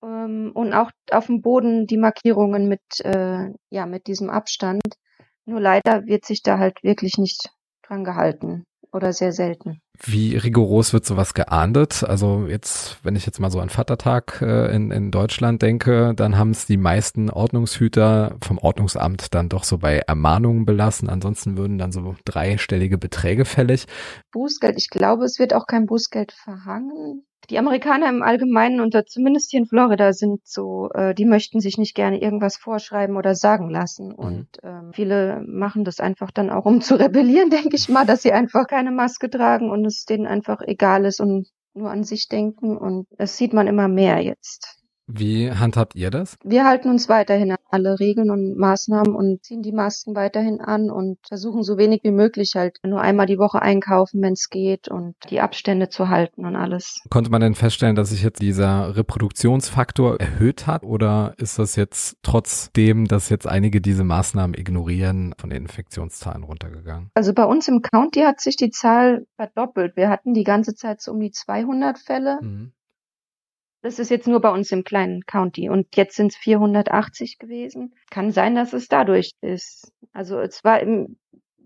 ähm, 0.03 0.50
und 0.55 0.73
auch 0.73 0.91
auf 1.11 1.27
dem 1.27 1.43
Boden 1.43 1.87
die 1.87 1.99
Markierungen 1.99 2.69
mit 2.69 2.83
äh, 3.05 3.50
ja 3.71 3.87
mit 3.87 4.07
diesem 4.07 4.31
Abstand. 4.31 4.83
Nur 5.45 5.61
leider 5.61 6.07
wird 6.07 6.25
sich 6.25 6.43
da 6.43 6.59
halt 6.59 6.83
wirklich 6.83 7.19
nicht 7.19 7.50
dran 7.83 8.03
gehalten 8.03 8.65
oder 8.97 9.12
sehr 9.12 9.33
selten. 9.33 9.81
Wie 10.03 10.37
rigoros 10.37 10.93
wird 10.93 11.07
sowas 11.07 11.35
geahndet? 11.35 12.03
Also 12.03 12.47
jetzt, 12.49 12.99
wenn 13.03 13.17
ich 13.17 13.25
jetzt 13.26 13.38
mal 13.38 13.50
so 13.50 13.61
an 13.61 13.69
Vatertag 13.69 14.41
äh, 14.43 14.75
in, 14.75 14.91
in 14.91 15.11
Deutschland 15.11 15.62
denke, 15.62 16.15
dann 16.15 16.37
haben 16.37 16.50
es 16.50 16.67
die 16.67 16.76
meisten 16.76 17.31
Ordnungshüter 17.31 18.37
vom 18.43 18.59
Ordnungsamt 18.59 19.35
dann 19.35 19.49
doch 19.49 19.65
so 19.65 19.79
bei 19.79 19.99
Ermahnungen 19.99 20.65
belassen. 20.67 21.09
Ansonsten 21.09 21.57
würden 21.57 21.79
dann 21.79 21.93
so 21.93 22.17
dreistellige 22.25 22.99
Beträge 22.99 23.45
fällig. 23.45 23.87
Bußgeld, 24.33 24.76
ich 24.76 24.91
glaube, 24.91 25.25
es 25.25 25.38
wird 25.38 25.55
auch 25.55 25.67
kein 25.67 25.87
Bußgeld 25.87 26.33
verhangen. 26.33 27.25
Die 27.50 27.59
Amerikaner 27.59 28.09
im 28.09 28.23
Allgemeinen 28.23 28.81
und 28.81 28.97
zumindest 29.09 29.50
hier 29.50 29.61
in 29.61 29.67
Florida 29.67 30.12
sind 30.12 30.47
so, 30.47 30.91
äh, 30.95 31.15
die 31.15 31.25
möchten 31.25 31.61
sich 31.61 31.79
nicht 31.79 31.95
gerne 31.95 32.21
irgendwas 32.21 32.57
vorschreiben 32.57 33.17
oder 33.17 33.35
sagen 33.35 33.71
lassen. 33.71 34.12
Und 34.12 34.49
ähm, 34.62 34.93
viele 34.93 35.43
machen 35.47 35.85
das 35.85 36.00
einfach 36.00 36.31
dann 36.31 36.50
auch, 36.50 36.65
um 36.65 36.81
zu 36.81 36.97
rebellieren, 36.99 37.50
denke 37.50 37.76
ich 37.76 37.88
mal, 37.88 38.05
dass 38.07 38.23
sie 38.23 38.33
einfach 38.33 38.67
keine 38.67 38.91
Maske 38.91 39.31
tragen 39.31 39.71
und 39.71 39.85
es 39.85 40.05
denen 40.05 40.26
einfach 40.26 40.61
egal 40.62 41.05
ist 41.05 41.21
und 41.21 41.49
nur 41.75 41.91
an 41.91 42.05
sich 42.05 42.29
denken. 42.29 42.76
Und 42.76 43.07
das 43.17 43.37
sieht 43.37 43.53
man 43.53 43.67
immer 43.67 43.88
mehr 43.88 44.21
jetzt. 44.23 44.75
Wie 45.07 45.53
handhabt 45.53 45.95
ihr 45.95 46.11
das? 46.11 46.37
Wir 46.43 46.65
halten 46.65 46.89
uns 46.91 47.09
weiterhin 47.09 47.53
an 47.53 47.59
alle 47.71 48.01
Regeln 48.01 48.31
und 48.31 48.57
Maßnahmen 48.57 49.15
und 49.15 49.45
ziehen 49.45 49.63
die 49.63 49.73
Masken 49.73 50.17
weiterhin 50.17 50.61
an 50.61 50.91
und 50.91 51.19
versuchen 51.27 51.63
so 51.63 51.79
wenig 51.79 52.01
wie 52.03 52.11
möglich 52.11 52.53
halt 52.57 52.79
nur 52.85 53.01
einmal 53.01 53.27
die 53.27 53.39
Woche 53.39 53.63
einkaufen, 53.63 54.21
wenn 54.23 54.33
es 54.33 54.51
geht 54.51 54.89
und 54.89 55.15
die 55.31 55.41
Abstände 55.41 55.89
zu 55.89 56.09
halten 56.09 56.45
und 56.45 56.57
alles. 56.57 57.03
Konnte 57.09 57.31
man 57.31 57.41
denn 57.41 57.55
feststellen, 57.55 57.95
dass 57.95 58.11
sich 58.11 58.23
jetzt 58.23 58.41
dieser 58.41 58.97
Reproduktionsfaktor 58.97 60.21
erhöht 60.21 60.67
hat 60.67 60.83
oder 60.83 61.35
ist 61.39 61.59
das 61.59 61.77
jetzt 61.77 62.17
trotzdem, 62.23 63.07
dass 63.07 63.29
jetzt 63.29 63.47
einige 63.47 63.81
diese 63.81 64.05
Maßnahmen 64.05 64.59
ignorieren, 64.59 65.35
von 65.39 65.51
den 65.51 65.63
Infektionszahlen 65.63 66.43
runtergegangen? 66.43 67.11
Also 67.15 67.33
bei 67.33 67.45
uns 67.45 67.69
im 67.69 67.83
County 67.83 68.21
hat 68.21 68.41
sich 68.41 68.57
die 68.57 68.71
Zahl 68.71 69.27
verdoppelt. 69.37 69.97
Wir 69.97 70.09
hatten 70.09 70.35
die 70.35 70.45
ganze 70.45 70.75
Zeit 70.75 71.01
so 71.01 71.13
um 71.13 71.21
die 71.21 71.31
200 71.31 71.99
Fälle. 71.99 72.39
Mhm. 72.43 72.73
Das 73.87 74.00
ist 74.00 74.11
jetzt 74.11 74.26
nur 74.26 74.40
bei 74.40 74.50
uns 74.50 74.73
im 74.73 74.83
kleinen 74.83 75.26
County 75.26 75.71
und 75.71 75.95
jetzt 75.95 76.16
sind 76.16 76.33
es 76.33 76.37
480 76.38 77.38
gewesen. 77.38 77.95
Kann 78.11 78.33
sein, 78.33 78.57
dass 78.57 78.73
es 78.73 78.88
dadurch 78.88 79.31
ist. 79.43 79.93
Also 80.12 80.40
es 80.40 80.64
war 80.64 80.81
im 80.81 81.19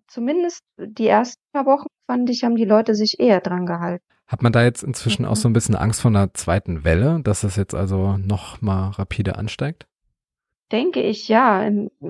zumindest 0.07 0.61
die 0.77 1.07
ersten 1.07 1.41
paar 1.55 1.65
Wochen 1.65 1.87
fand 2.07 2.29
ich, 2.29 2.45
haben 2.45 2.57
die 2.57 2.67
Leute 2.67 2.95
sich 2.95 3.19
eher 3.21 3.41
dran 3.41 3.65
gehalten. 3.65 4.05
Hat 4.27 4.43
man 4.43 4.53
da 4.53 4.63
jetzt 4.63 4.83
inzwischen 4.83 5.25
auch 5.25 5.35
so 5.35 5.49
ein 5.49 5.55
bisschen 5.55 5.75
Angst 5.75 6.03
vor 6.03 6.11
einer 6.11 6.35
zweiten 6.35 6.85
Welle, 6.85 7.21
dass 7.23 7.43
es 7.43 7.57
jetzt 7.57 7.75
also 7.75 8.19
noch 8.19 8.61
mal 8.61 8.91
rapide 8.91 9.37
ansteigt? 9.37 9.87
Denke 10.73 11.01
ich, 11.01 11.27
ja. 11.27 11.67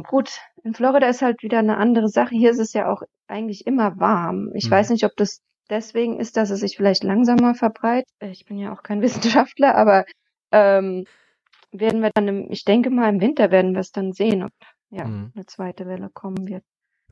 Gut, 0.08 0.40
in 0.64 0.74
Florida 0.74 1.06
ist 1.06 1.22
halt 1.22 1.44
wieder 1.44 1.60
eine 1.60 1.76
andere 1.76 2.08
Sache. 2.08 2.34
Hier 2.34 2.50
ist 2.50 2.58
es 2.58 2.72
ja 2.72 2.90
auch 2.90 3.02
eigentlich 3.28 3.64
immer 3.64 4.00
warm. 4.00 4.50
Ich 4.54 4.64
hm. 4.64 4.72
weiß 4.72 4.90
nicht, 4.90 5.04
ob 5.04 5.12
das 5.16 5.40
deswegen 5.70 6.18
ist, 6.18 6.36
dass 6.36 6.50
es 6.50 6.60
sich 6.60 6.76
vielleicht 6.76 7.04
langsamer 7.04 7.54
verbreitet. 7.54 8.08
Ich 8.20 8.44
bin 8.44 8.58
ja 8.58 8.72
auch 8.72 8.82
kein 8.82 9.02
Wissenschaftler, 9.02 9.74
aber 9.74 10.04
ähm, 10.52 11.04
werden 11.72 12.02
wir 12.02 12.10
dann, 12.14 12.28
im, 12.28 12.50
ich 12.50 12.64
denke 12.64 12.90
mal, 12.90 13.08
im 13.08 13.20
Winter 13.20 13.50
werden 13.50 13.72
wir 13.72 13.80
es 13.80 13.92
dann 13.92 14.12
sehen, 14.12 14.42
ob 14.42 14.52
ja, 14.90 15.04
hm. 15.04 15.32
eine 15.34 15.46
zweite 15.46 15.86
Welle 15.86 16.10
kommen 16.12 16.48
wird. 16.48 16.64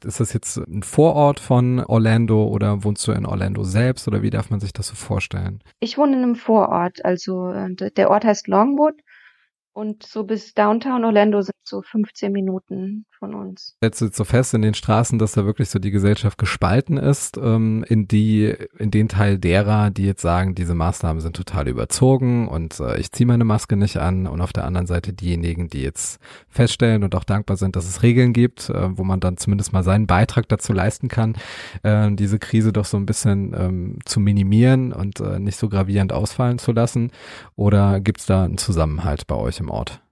Ist 0.05 0.21
das 0.21 0.33
jetzt 0.33 0.57
ein 0.59 0.85
Vorort 0.85 1.41
von 1.41 1.81
Orlando 1.81 2.47
oder 2.47 2.85
wohnst 2.85 3.07
du 3.09 3.13
in 3.13 3.27
Orlando 3.27 3.65
selbst 3.65 4.07
oder 4.07 4.23
wie 4.23 4.31
darf 4.31 4.49
man 4.51 4.61
sich 4.61 4.73
das 4.73 4.89
so 4.89 4.95
vorstellen? 4.95 5.61
Ich 5.81 5.99
wohne 5.99 6.17
in 6.17 6.23
einem 6.23 6.37
Vorort, 6.37 7.05
also 7.05 7.51
äh, 7.51 7.75
der 7.75 8.11
Ort 8.11 8.25
heißt 8.25 8.47
Longwood 8.47 8.95
und 9.79 10.03
so 10.03 10.25
bis 10.25 10.55
Downtown 10.55 11.05
Orlando 11.05 11.41
sind 11.41 11.55
so 11.63 11.83
15 11.83 12.33
Minuten 12.33 13.07
von 13.17 13.35
uns. 13.35 13.77
Jetzt 13.81 13.99
sitzt 13.99 14.17
so 14.17 14.25
fest 14.25 14.53
in 14.55 14.63
den 14.63 14.75
Straßen, 14.75 15.21
dass 15.21 15.33
da 15.33 15.45
wirklich 15.45 15.71
so 15.71 15.79
die 15.79 15.93
Gesellschaft 15.93 16.37
gespalten 16.37 16.97
ist, 16.97 17.37
ähm, 17.37 17.85
in 17.89 18.09
die, 18.09 18.57
in 18.79 18.91
den 18.91 19.09
Teil 19.09 19.39
derer, 19.39 19.91
die 19.91 20.05
jetzt 20.05 20.23
sagen, 20.23 20.57
diese 20.57 20.75
Maßnahmen 20.75 21.21
sind 21.21 21.37
total 21.37 21.69
überzogen 21.69 22.49
und 22.49 22.81
äh, 22.81 22.99
ich 22.99 23.13
ziehe 23.13 23.27
meine 23.27 23.45
Maske 23.45 23.77
nicht 23.77 23.99
an 23.99 24.27
und 24.27 24.41
auf 24.41 24.53
der 24.53 24.65
anderen 24.65 24.89
Seite 24.89 25.13
diejenigen, 25.13 25.69
die 25.69 25.83
jetzt 25.83 26.19
feststellen 26.49 27.05
und 27.05 27.15
auch 27.15 27.25
dankbar 27.25 27.57
sind, 27.57 27.77
dass 27.77 27.89
es 27.89 28.03
Regeln 28.03 28.33
gibt, 28.33 28.71
äh, 28.71 28.99
wo 28.99 29.05
man 29.05 29.21
dann 29.21 29.37
zumindest 29.37 29.73
mal 29.73 29.85
seinen 29.85 30.09
Beitrag 30.09 30.49
dazu 30.49 30.73
leisten 30.73 31.07
kann, 31.07 31.37
äh, 31.85 32.11
diese 32.13 32.41
Krise 32.41 32.73
doch 32.73 32.85
so 32.85 32.97
ein 32.97 33.07
bisschen 33.07 33.55
ähm, 33.57 33.99
zu 34.05 34.19
minimieren 34.19 34.93
und 34.93 35.21
äh, 35.21 35.39
nicht 35.39 35.57
so 35.57 35.69
gravierend 35.69 36.13
ausfallen 36.13 36.59
zu 36.59 36.73
lassen. 36.73 37.13
Oder 37.55 38.01
gibt's 38.01 38.27
da 38.27 38.43
einen 38.43 38.59
Zusammenhalt 38.59 39.29
bei 39.29 39.37
euch 39.37 39.61
im 39.61 39.68
dem 39.69 39.75
Ort. 39.75 40.03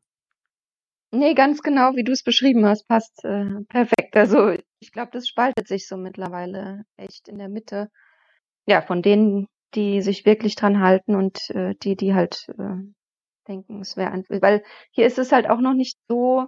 Nee, 1.13 1.35
ganz 1.35 1.63
genau, 1.63 1.95
wie 1.95 2.05
du 2.05 2.13
es 2.13 2.23
beschrieben 2.23 2.67
hast, 2.67 2.87
passt 2.89 3.25
äh, 3.25 3.63
perfekt. 3.69 4.17
Also 4.17 4.57
ich 4.81 4.93
glaube, 4.93 5.11
das 5.13 5.27
spaltet 5.27 5.69
sich 5.69 5.87
so 5.87 5.97
mittlerweile 5.97 6.85
echt 6.97 7.29
in 7.29 7.39
der 7.39 7.49
Mitte. 7.49 7.91
Ja, 8.67 8.83
von 8.83 9.03
denen, 9.03 9.47
die 9.75 10.03
sich 10.03 10.27
wirklich 10.27 10.57
dran 10.57 10.81
halten 10.81 11.15
und 11.15 11.51
äh, 11.51 11.75
die, 11.83 11.97
die 11.97 12.15
halt 12.15 12.47
äh, 12.59 12.83
denken, 13.49 13.81
es 13.81 13.97
wäre 13.97 14.11
einfach. 14.11 14.43
Weil 14.43 14.63
hier 14.91 15.07
ist 15.07 15.19
es 15.19 15.33
halt 15.33 15.49
auch 15.49 15.61
noch 15.61 15.75
nicht 15.75 15.97
so 16.09 16.47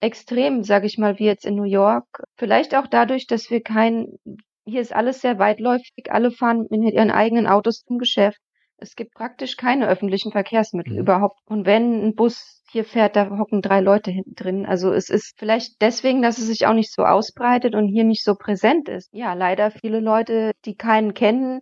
extrem, 0.00 0.62
sage 0.62 0.86
ich 0.86 0.98
mal, 0.98 1.18
wie 1.18 1.24
jetzt 1.24 1.46
in 1.46 1.56
New 1.56 1.64
York. 1.64 2.06
Vielleicht 2.36 2.74
auch 2.74 2.86
dadurch, 2.86 3.26
dass 3.26 3.50
wir 3.50 3.62
kein, 3.62 4.18
hier 4.66 4.82
ist 4.82 4.94
alles 4.94 5.22
sehr 5.22 5.38
weitläufig, 5.38 6.10
alle 6.10 6.30
fahren 6.30 6.66
mit 6.70 6.92
ihren 6.92 7.10
eigenen 7.10 7.46
Autos 7.46 7.82
zum 7.84 7.98
Geschäft. 7.98 8.40
Es 8.78 8.94
gibt 8.94 9.14
praktisch 9.14 9.56
keine 9.56 9.88
öffentlichen 9.88 10.32
Verkehrsmittel 10.32 10.94
mhm. 10.94 11.00
überhaupt. 11.00 11.40
Und 11.46 11.66
wenn 11.66 12.06
ein 12.06 12.14
Bus 12.14 12.62
hier 12.70 12.84
fährt, 12.84 13.16
da 13.16 13.38
hocken 13.38 13.62
drei 13.62 13.80
Leute 13.80 14.10
hinten 14.10 14.34
drin. 14.34 14.66
Also 14.66 14.92
es 14.92 15.08
ist 15.08 15.34
vielleicht 15.38 15.80
deswegen, 15.80 16.22
dass 16.22 16.38
es 16.38 16.46
sich 16.46 16.66
auch 16.66 16.74
nicht 16.74 16.92
so 16.92 17.04
ausbreitet 17.04 17.74
und 17.74 17.86
hier 17.86 18.04
nicht 18.04 18.24
so 18.24 18.34
präsent 18.34 18.88
ist. 18.88 19.08
Ja, 19.12 19.34
leider 19.34 19.70
viele 19.70 20.00
Leute, 20.00 20.52
die 20.64 20.74
keinen 20.74 21.14
kennen, 21.14 21.60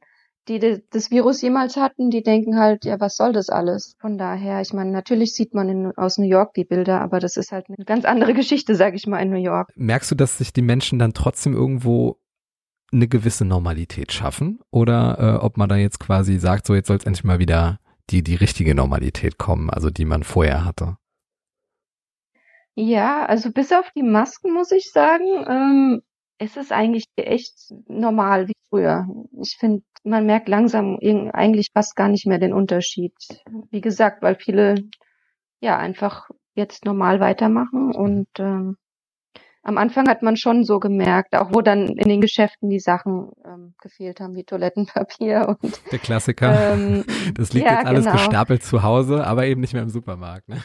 die 0.48 0.82
das 0.90 1.10
Virus 1.10 1.40
jemals 1.40 1.76
hatten, 1.76 2.10
die 2.10 2.22
denken 2.22 2.58
halt, 2.58 2.84
ja, 2.84 3.00
was 3.00 3.16
soll 3.16 3.32
das 3.32 3.48
alles? 3.48 3.94
Von 3.98 4.18
daher, 4.18 4.60
ich 4.60 4.72
meine, 4.72 4.90
natürlich 4.90 5.32
sieht 5.34 5.54
man 5.54 5.68
in, 5.68 5.92
aus 5.96 6.18
New 6.18 6.26
York 6.26 6.52
die 6.54 6.64
Bilder, 6.64 7.00
aber 7.00 7.18
das 7.18 7.36
ist 7.36 7.50
halt 7.50 7.66
eine 7.68 7.84
ganz 7.84 8.04
andere 8.04 8.34
Geschichte, 8.34 8.74
sag 8.74 8.94
ich 8.94 9.06
mal, 9.06 9.20
in 9.20 9.30
New 9.30 9.42
York. 9.42 9.70
Merkst 9.76 10.10
du, 10.10 10.14
dass 10.14 10.38
sich 10.38 10.52
die 10.52 10.62
Menschen 10.62 10.98
dann 10.98 11.14
trotzdem 11.14 11.54
irgendwo 11.54 12.18
eine 12.94 13.08
gewisse 13.08 13.44
Normalität 13.44 14.12
schaffen 14.12 14.60
oder 14.70 15.18
äh, 15.18 15.44
ob 15.44 15.56
man 15.56 15.68
da 15.68 15.76
jetzt 15.76 16.00
quasi 16.00 16.38
sagt, 16.38 16.66
so 16.66 16.74
jetzt 16.74 16.88
soll 16.88 16.96
es 16.96 17.04
endlich 17.04 17.24
mal 17.24 17.38
wieder 17.38 17.78
die, 18.10 18.22
die 18.22 18.34
richtige 18.34 18.74
Normalität 18.74 19.38
kommen, 19.38 19.70
also 19.70 19.90
die 19.90 20.04
man 20.04 20.22
vorher 20.22 20.64
hatte. 20.64 20.96
Ja, 22.74 23.24
also 23.26 23.52
bis 23.52 23.72
auf 23.72 23.90
die 23.94 24.02
Masken 24.02 24.52
muss 24.52 24.72
ich 24.72 24.90
sagen, 24.90 25.24
ähm, 25.48 26.02
ist 26.38 26.56
es 26.56 26.72
eigentlich 26.72 27.04
echt 27.16 27.72
normal 27.86 28.48
wie 28.48 28.56
früher. 28.68 29.06
Ich 29.40 29.56
finde, 29.58 29.82
man 30.02 30.26
merkt 30.26 30.48
langsam 30.48 30.98
eigentlich 31.32 31.68
fast 31.72 31.94
gar 31.96 32.08
nicht 32.08 32.26
mehr 32.26 32.38
den 32.38 32.52
Unterschied. 32.52 33.14
Wie 33.70 33.80
gesagt, 33.80 34.22
weil 34.22 34.34
viele 34.34 34.74
ja 35.60 35.78
einfach 35.78 36.28
jetzt 36.54 36.84
normal 36.84 37.20
weitermachen 37.20 37.94
und 37.94 38.28
ähm, 38.38 38.76
am 39.64 39.78
Anfang 39.78 40.08
hat 40.08 40.22
man 40.22 40.36
schon 40.36 40.62
so 40.62 40.78
gemerkt, 40.78 41.34
auch 41.34 41.52
wo 41.52 41.62
dann 41.62 41.88
in 41.88 42.08
den 42.08 42.20
Geschäften 42.20 42.68
die 42.68 42.80
Sachen 42.80 43.30
ähm, 43.46 43.74
gefehlt 43.80 44.20
haben, 44.20 44.36
wie 44.36 44.44
Toilettenpapier 44.44 45.56
und 45.62 45.80
der 45.90 45.98
Klassiker. 45.98 46.72
Ähm, 46.72 47.04
das 47.34 47.52
liegt 47.54 47.66
ja, 47.66 47.78
jetzt 47.78 47.86
alles 47.86 48.04
genau. 48.04 48.16
gestapelt 48.16 48.62
zu 48.62 48.82
Hause, 48.82 49.26
aber 49.26 49.46
eben 49.46 49.62
nicht 49.62 49.72
mehr 49.72 49.82
im 49.82 49.88
Supermarkt. 49.88 50.48
Ne? 50.48 50.62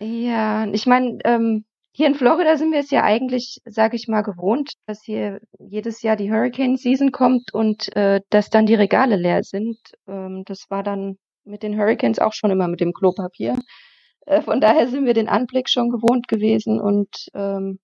Ja, 0.00 0.66
ich 0.66 0.86
meine, 0.86 1.18
ähm, 1.24 1.64
hier 1.92 2.06
in 2.06 2.14
Florida 2.14 2.56
sind 2.56 2.72
wir 2.72 2.80
es 2.80 2.90
ja 2.90 3.02
eigentlich, 3.02 3.60
sage 3.64 3.96
ich 3.96 4.08
mal, 4.08 4.22
gewohnt, 4.22 4.72
dass 4.86 5.02
hier 5.02 5.40
jedes 5.58 6.02
Jahr 6.02 6.16
die 6.16 6.30
Hurricane 6.30 6.76
Season 6.76 7.12
kommt 7.12 7.54
und 7.54 7.96
äh, 7.96 8.20
dass 8.28 8.50
dann 8.50 8.66
die 8.66 8.74
Regale 8.74 9.16
leer 9.16 9.42
sind. 9.42 9.78
Ähm, 10.06 10.42
das 10.44 10.66
war 10.68 10.82
dann 10.82 11.16
mit 11.44 11.62
den 11.62 11.78
Hurricanes 11.78 12.18
auch 12.18 12.32
schon 12.34 12.50
immer 12.50 12.68
mit 12.68 12.80
dem 12.80 12.92
Klopapier. 12.92 13.56
Äh, 14.26 14.42
von 14.42 14.60
daher 14.60 14.88
sind 14.88 15.06
wir 15.06 15.14
den 15.14 15.28
Anblick 15.28 15.70
schon 15.70 15.88
gewohnt 15.88 16.28
gewesen 16.28 16.80
und 16.80 17.08
ähm, 17.34 17.78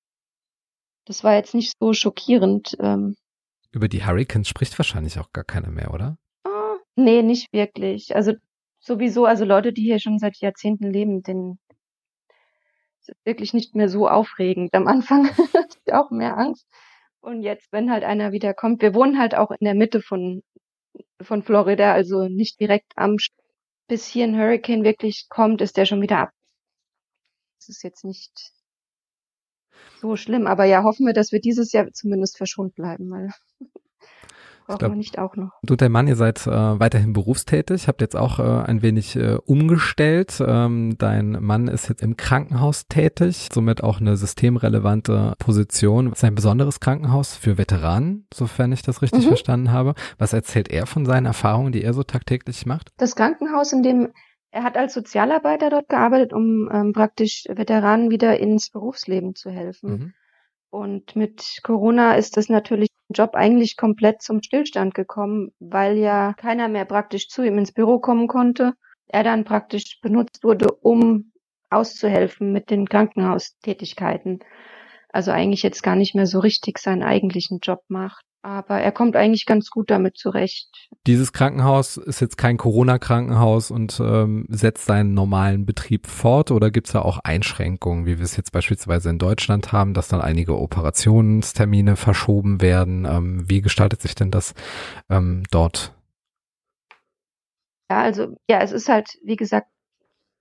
das 1.05 1.25
war 1.25 1.35
jetzt 1.35 1.55
nicht 1.55 1.77
so 1.79 1.93
schockierend. 1.93 2.77
Ähm. 2.81 3.17
Über 3.73 3.89
die 3.89 4.05
Hurricanes 4.05 4.49
spricht 4.49 4.79
wahrscheinlich 4.79 5.19
auch 5.19 5.33
gar 5.33 5.45
keiner 5.45 5.71
mehr, 5.71 5.93
oder? 5.93 6.19
Oh, 6.45 6.77
nee, 6.97 7.23
nicht 7.23 7.53
wirklich. 7.53 8.15
Also 8.15 8.35
sowieso, 8.81 9.25
also 9.27 9.45
Leute, 9.45 9.73
die 9.73 9.83
hier 9.83 10.01
schon 10.01 10.19
seit 10.19 10.37
Jahrzehnten 10.39 10.91
leben, 10.91 11.23
den 11.23 11.59
ist 13.01 13.15
wirklich 13.25 13.55
nicht 13.55 13.75
mehr 13.75 13.89
so 13.89 14.09
aufregend. 14.09 14.75
Am 14.75 14.87
Anfang 14.87 15.29
hatte 15.55 15.79
ich 15.85 15.93
auch 15.93 16.11
mehr 16.11 16.37
Angst. 16.37 16.67
Und 17.21 17.43
jetzt, 17.43 17.71
wenn 17.73 17.91
halt 17.91 18.05
einer 18.05 18.33
wieder 18.33 18.55
kommt, 18.55 18.83
wir 18.83 18.95
wohnen 18.95 19.19
halt 19.19 19.35
auch 19.35 19.51
in 19.51 19.65
der 19.65 19.75
Mitte 19.75 20.01
von, 20.01 20.43
von 21.21 21.43
Florida, 21.43 21.93
also 21.93 22.29
nicht 22.29 22.61
direkt 22.61 22.93
am, 22.97 23.17
bis 23.89 24.07
hier 24.07 24.25
ein 24.25 24.37
Hurricane 24.37 24.85
wirklich 24.85 25.27
kommt, 25.29 25.61
ist 25.61 25.77
der 25.77 25.85
schon 25.85 26.01
wieder 26.01 26.19
ab. 26.19 26.31
Das 27.59 27.69
ist 27.69 27.83
jetzt 27.83 28.05
nicht 28.05 28.53
so 30.01 30.17
schlimm. 30.17 30.47
Aber 30.47 30.65
ja, 30.65 30.83
hoffen 30.83 31.07
wir, 31.07 31.13
dass 31.13 31.33
wir 31.33 31.41
dieses 31.41 31.73
Jahr 31.73 31.93
zumindest 31.93 32.37
verschont 32.37 32.75
bleiben, 32.75 33.11
weil 33.11 33.31
brauchen 34.71 34.79
glaub, 34.79 34.93
wir 34.93 34.97
nicht 34.97 35.19
auch 35.19 35.37
noch. 35.37 35.51
Du 35.63 35.75
und 35.75 35.83
dein 35.83 35.93
Mann, 35.93 36.09
ihr 36.09 36.17
seid 36.17 36.47
äh, 36.47 36.51
weiterhin 36.51 37.13
berufstätig, 37.13 37.89
habt 37.89 38.01
jetzt 38.01 38.17
auch 38.17 38.39
äh, 38.39 38.43
ein 38.43 38.83
wenig 38.83 39.17
äh, 39.17 39.37
umgestellt. 39.45 40.43
Ähm, 40.47 40.97
dein 40.99 41.33
Mann 41.41 41.69
ist 41.69 41.89
jetzt 41.89 42.03
im 42.03 42.17
Krankenhaus 42.17 42.87
tätig, 42.89 43.49
somit 43.53 43.83
auch 43.83 44.01
eine 44.01 44.17
systemrelevante 44.17 45.35
Position. 45.39 46.11
Das 46.11 46.21
ist 46.21 46.25
ein 46.25 46.35
besonderes 46.35 46.81
Krankenhaus 46.81 47.37
für 47.37 47.59
Veteranen, 47.59 48.27
sofern 48.33 48.73
ich 48.73 48.83
das 48.83 49.03
richtig 49.03 49.25
mhm. 49.25 49.29
verstanden 49.29 49.73
habe. 49.73 49.95
Was 50.19 50.33
erzählt 50.33 50.69
er 50.69 50.87
von 50.87 51.05
seinen 51.05 51.27
Erfahrungen, 51.27 51.73
die 51.73 51.83
er 51.83 51.95
so 51.95 52.03
tagtäglich 52.03 52.67
macht? 52.67 52.91
Das 52.97 53.17
Krankenhaus, 53.17 53.73
in 53.73 53.83
dem 53.83 54.09
er 54.51 54.65
hat 54.65 54.77
als 54.77 54.95
Sozialarbeiter 54.95 55.71
dort 55.71 55.89
gearbeitet, 55.89 56.33
um 56.33 56.69
ähm, 56.73 56.93
praktisch 56.93 57.45
Veteranen 57.49 58.11
wieder 58.11 58.39
ins 58.39 58.71
Berufsleben 58.71 59.35
zu 59.35 59.51
helfen. 59.51 59.91
Mhm. 59.91 60.15
Und 60.71 61.17
mit 61.17 61.59
Corona 61.63 62.15
ist 62.15 62.37
das 62.37 62.49
natürlich 62.49 62.89
Job 63.13 63.35
eigentlich 63.35 63.77
komplett 63.77 64.23
zum 64.23 64.43
Stillstand 64.43 64.95
gekommen, 64.95 65.53
weil 65.59 65.99
ja 65.99 66.33
keiner 66.35 66.69
mehr 66.69 66.85
praktisch 66.85 67.29
zu 67.29 67.43
ihm 67.43 67.59
ins 67.59 67.73
Büro 67.73 67.99
kommen 67.99 68.29
konnte. 68.29 68.75
Er 69.07 69.25
dann 69.25 69.45
praktisch 69.45 70.01
benutzt 70.01 70.45
wurde, 70.45 70.73
um 70.81 71.33
auszuhelfen 71.71 72.53
mit 72.53 72.71
den 72.71 72.89
Krankenhaustätigkeiten. 72.89 74.41
Also 75.09 75.33
eigentlich 75.33 75.63
jetzt 75.65 75.83
gar 75.83 75.97
nicht 75.97 76.15
mehr 76.15 76.27
so 76.27 76.39
richtig 76.39 76.79
seinen 76.79 77.03
eigentlichen 77.03 77.59
Job 77.61 77.83
macht. 77.89 78.25
Aber 78.43 78.81
er 78.81 78.91
kommt 78.91 79.17
eigentlich 79.17 79.45
ganz 79.45 79.69
gut 79.69 79.91
damit 79.91 80.17
zurecht. 80.17 80.89
Dieses 81.07 81.33
Krankenhaus 81.33 81.99
ist 81.99 82.21
jetzt 82.21 82.39
kein 82.39 82.57
Corona-Krankenhaus 82.57 83.71
und 83.71 84.01
ähm, 84.01 84.47
setzt 84.49 84.87
seinen 84.87 85.13
normalen 85.13 85.67
Betrieb 85.67 86.07
fort 86.07 86.51
oder 86.51 86.71
gibt 86.71 86.87
es 86.87 86.95
da 86.95 87.03
auch 87.03 87.19
Einschränkungen, 87.19 88.07
wie 88.07 88.17
wir 88.17 88.25
es 88.25 88.39
jetzt 88.39 88.53
beispielsweise 88.53 89.11
in 89.11 89.19
Deutschland 89.19 89.73
haben, 89.73 89.93
dass 89.93 90.09
dann 90.09 90.23
einige 90.23 90.59
Operationstermine 90.59 91.97
verschoben 91.97 92.63
werden? 92.63 93.05
Ähm, 93.05 93.45
wie 93.49 93.61
gestaltet 93.61 94.01
sich 94.01 94.15
denn 94.15 94.31
das 94.31 94.55
ähm, 95.11 95.43
dort? 95.51 95.93
Ja, 97.91 98.03
also 98.03 98.37
ja, 98.49 98.61
es 98.61 98.73
ist 98.73 98.89
halt, 98.89 99.19
wie 99.23 99.37
gesagt, 99.37 99.69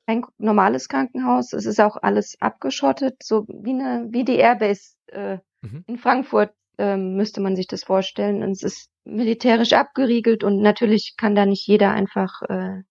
kein 0.07 0.23
normales 0.37 0.87
Krankenhaus. 0.87 1.51
Es 1.51 1.65
ist 1.65 1.79
auch 1.79 1.97
alles 2.01 2.37
abgeschottet, 2.39 3.21
so 3.21 3.45
wie 3.47 3.71
eine 3.71 4.07
wie 4.09 4.23
die 4.23 4.37
Airbase 4.37 4.95
äh, 5.07 5.37
mhm. 5.61 5.83
in 5.85 5.97
Frankfurt 5.97 6.53
ähm, 6.79 7.15
müsste 7.15 7.41
man 7.41 7.55
sich 7.55 7.67
das 7.67 7.83
vorstellen. 7.83 8.41
Und 8.41 8.51
es 8.51 8.63
ist 8.63 8.89
militärisch 9.03 9.73
abgeriegelt 9.73 10.43
und 10.43 10.61
natürlich 10.61 11.15
kann 11.17 11.35
da 11.35 11.45
nicht 11.45 11.67
jeder 11.67 11.91
einfach 11.91 12.41
äh, 12.43 12.81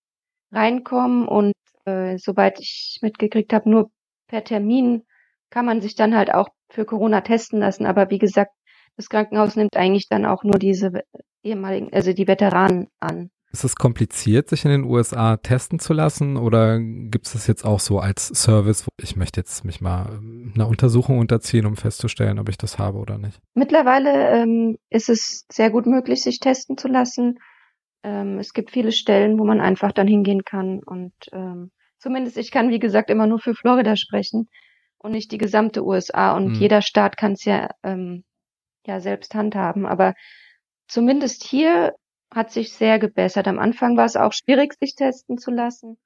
reinkommen. 0.53 1.27
Und 1.27 1.55
äh, 1.87 2.19
soweit 2.19 2.61
ich 2.61 2.99
mitgekriegt 3.03 3.53
habe, 3.53 3.69
nur 3.71 3.91
per 4.29 4.45
Termin 4.45 5.05
kann 5.51 5.65
man 5.65 5.81
sich 5.81 5.95
dann 5.95 6.17
halt 6.17 6.33
auch 6.33 6.49
für 6.71 6.85
Corona 6.85 7.23
testen 7.23 7.61
lassen. 7.61 7.87
Aber 7.87 8.11
wie 8.11 8.19
gesagt, 8.19 8.53
das 8.97 9.09
Krankenhaus 9.09 9.57
nimmt 9.57 9.77
eigentlich 9.77 10.09
dann 10.09 10.27
auch 10.27 10.45
nur 10.45 10.59
diese 10.59 11.03
ehemaligen, 11.43 11.93
also 11.93 12.13
die 12.13 12.29
Veteranen 12.29 12.89
an. 13.01 13.31
Ist 13.51 13.65
es 13.65 13.77
kompliziert, 13.77 14.49
sich 14.49 14.65
in 14.65 14.71
den 14.71 14.85
USA 14.85 15.39
testen 15.39 15.79
zu 15.79 15.95
lassen 15.95 16.37
oder 16.37 16.79
gibt 16.79 17.27
es 17.27 17.33
das 17.33 17.47
jetzt 17.47 17.65
auch 17.65 17.81
so 17.81 17.99
als 17.99 18.27
Service? 18.29 18.87
Ich 19.01 19.17
möchte 19.17 19.41
jetzt 19.41 19.65
mich 19.65 19.81
mal 19.81 20.11
ähm, 20.13 20.53
einer 20.55 20.69
Untersuchung 20.69 21.19
unterziehen, 21.19 21.65
um 21.65 21.77
festzustellen, 21.77 22.39
ob 22.39 22.51
ich 22.51 22.59
das 22.59 22.79
habe 22.79 22.99
oder 22.99 23.17
nicht. 23.17 23.41
Mittlerweile 23.55 24.31
ähm, 24.31 24.77
ist 24.91 25.09
es 25.09 25.47
sehr 25.51 25.71
gut 25.71 25.87
möglich, 25.87 26.23
sich 26.23 26.41
testen 26.41 26.77
zu 26.77 26.89
lassen. 26.89 27.39
Ähm, 28.03 28.39
es 28.39 28.53
gibt 28.53 28.71
viele 28.71 28.93
Stellen, 28.93 29.39
wo 29.39 29.45
man 29.45 29.61
einfach 29.61 29.93
dann 29.93 30.07
hingehen 30.07 30.45
kann 30.45 30.81
und 30.85 31.15
ähm, 31.33 31.71
zumindest 31.99 32.37
ich 32.37 32.51
kann, 32.51 32.69
wie 32.69 32.79
gesagt, 32.79 33.09
immer 33.09 33.27
nur 33.27 33.39
für 33.39 33.55
Florida 33.55 33.97
sprechen 33.97 34.49
und 34.99 35.13
nicht 35.13 35.33
die 35.33 35.39
gesamte 35.39 35.85
USA 35.85 36.37
und 36.37 36.53
hm. 36.53 36.55
jeder 36.55 36.83
Staat 36.83 37.17
kann 37.17 37.33
es 37.33 37.45
ja, 37.45 37.71
ähm, 37.83 38.25
ja 38.87 39.01
selbst 39.01 39.35
handhaben. 39.35 39.87
Aber 39.87 40.15
zumindest 40.87 41.45
hier 41.45 41.95
hat 42.35 42.51
sich 42.51 42.73
sehr 42.73 42.99
gebessert. 42.99 43.49
Am 43.49 43.59
Anfang 43.59 43.97
war 43.97 44.05
es 44.05 44.17
auch 44.17 44.33
schwierig, 44.33 44.75
sich 44.79 44.95
testen 44.95 45.39
zu 45.39 45.51
lassen. 45.51 45.99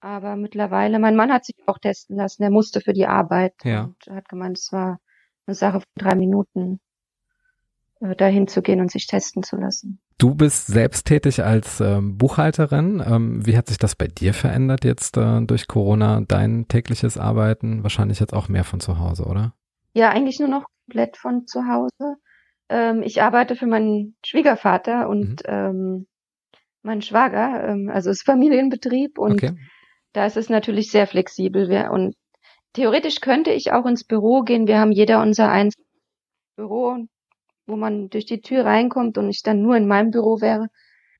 Aber 0.00 0.36
mittlerweile, 0.36 0.98
mein 0.98 1.16
Mann 1.16 1.32
hat 1.32 1.46
sich 1.46 1.56
auch 1.66 1.78
testen 1.78 2.16
lassen. 2.16 2.42
Er 2.42 2.50
musste 2.50 2.80
für 2.80 2.92
die 2.92 3.06
Arbeit 3.06 3.54
ja. 3.64 3.84
und 3.84 4.14
hat 4.14 4.28
gemeint, 4.28 4.58
es 4.58 4.70
war 4.70 4.98
eine 5.46 5.54
Sache 5.54 5.80
von 5.80 5.88
drei 5.96 6.14
Minuten, 6.14 6.80
äh, 8.00 8.14
dahin 8.14 8.46
zu 8.46 8.60
gehen 8.60 8.80
und 8.80 8.90
sich 8.90 9.06
testen 9.06 9.42
zu 9.42 9.56
lassen. 9.56 10.00
Du 10.18 10.34
bist 10.34 10.66
selbst 10.66 11.06
tätig 11.06 11.42
als 11.42 11.80
ähm, 11.80 12.18
Buchhalterin. 12.18 13.02
Ähm, 13.04 13.46
wie 13.46 13.56
hat 13.56 13.68
sich 13.68 13.78
das 13.78 13.96
bei 13.96 14.06
dir 14.06 14.34
verändert 14.34 14.84
jetzt 14.84 15.16
äh, 15.16 15.40
durch 15.40 15.68
Corona, 15.68 16.20
dein 16.20 16.68
tägliches 16.68 17.16
Arbeiten? 17.16 17.82
Wahrscheinlich 17.82 18.20
jetzt 18.20 18.34
auch 18.34 18.48
mehr 18.48 18.64
von 18.64 18.80
zu 18.80 18.98
Hause, 18.98 19.24
oder? 19.24 19.54
Ja, 19.94 20.10
eigentlich 20.10 20.38
nur 20.38 20.48
noch 20.48 20.66
komplett 20.84 21.16
von 21.16 21.46
zu 21.46 21.66
Hause. 21.66 22.16
Ähm, 22.68 23.02
ich 23.02 23.22
arbeite 23.22 23.56
für 23.56 23.66
meinen 23.66 24.16
Schwiegervater 24.24 25.08
und 25.08 25.42
mhm. 25.46 25.46
ähm, 25.46 26.06
meinen 26.82 27.02
Schwager, 27.02 27.68
ähm, 27.68 27.90
also 27.92 28.10
es 28.10 28.18
ist 28.18 28.26
Familienbetrieb 28.26 29.18
und 29.18 29.42
okay. 29.42 29.56
da 30.12 30.26
ist 30.26 30.36
es 30.36 30.48
natürlich 30.48 30.90
sehr 30.90 31.06
flexibel. 31.06 31.68
Wir, 31.68 31.90
und 31.90 32.14
theoretisch 32.72 33.20
könnte 33.20 33.50
ich 33.50 33.72
auch 33.72 33.86
ins 33.86 34.04
Büro 34.04 34.42
gehen. 34.42 34.66
Wir 34.66 34.78
haben 34.78 34.92
jeder 34.92 35.20
unser 35.22 35.50
eins 35.50 35.74
Büro, 36.56 36.98
wo 37.66 37.76
man 37.76 38.10
durch 38.10 38.26
die 38.26 38.40
Tür 38.40 38.64
reinkommt 38.64 39.18
und 39.18 39.28
ich 39.30 39.42
dann 39.42 39.62
nur 39.62 39.76
in 39.76 39.86
meinem 39.86 40.10
Büro 40.10 40.40
wäre. 40.40 40.68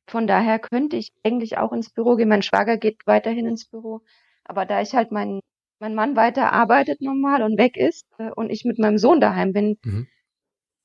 Von 0.06 0.26
daher 0.26 0.58
könnte 0.58 0.96
ich 0.96 1.12
eigentlich 1.22 1.56
auch 1.56 1.72
ins 1.72 1.90
Büro 1.90 2.16
gehen. 2.16 2.28
Mein 2.28 2.42
Schwager 2.42 2.76
geht 2.76 2.98
weiterhin 3.06 3.46
ins 3.46 3.66
Büro. 3.66 4.02
Aber 4.44 4.66
da 4.66 4.82
ich 4.82 4.94
halt 4.94 5.10
mein, 5.10 5.40
mein 5.78 5.94
Mann 5.94 6.14
weiter 6.16 6.52
arbeitet 6.52 7.00
normal 7.00 7.42
und 7.42 7.58
weg 7.58 7.76
ist 7.76 8.06
äh, 8.18 8.30
und 8.30 8.50
ich 8.50 8.64
mit 8.64 8.78
meinem 8.78 8.98
Sohn 8.98 9.20
daheim 9.20 9.52
bin, 9.52 9.78
mhm. 9.82 10.06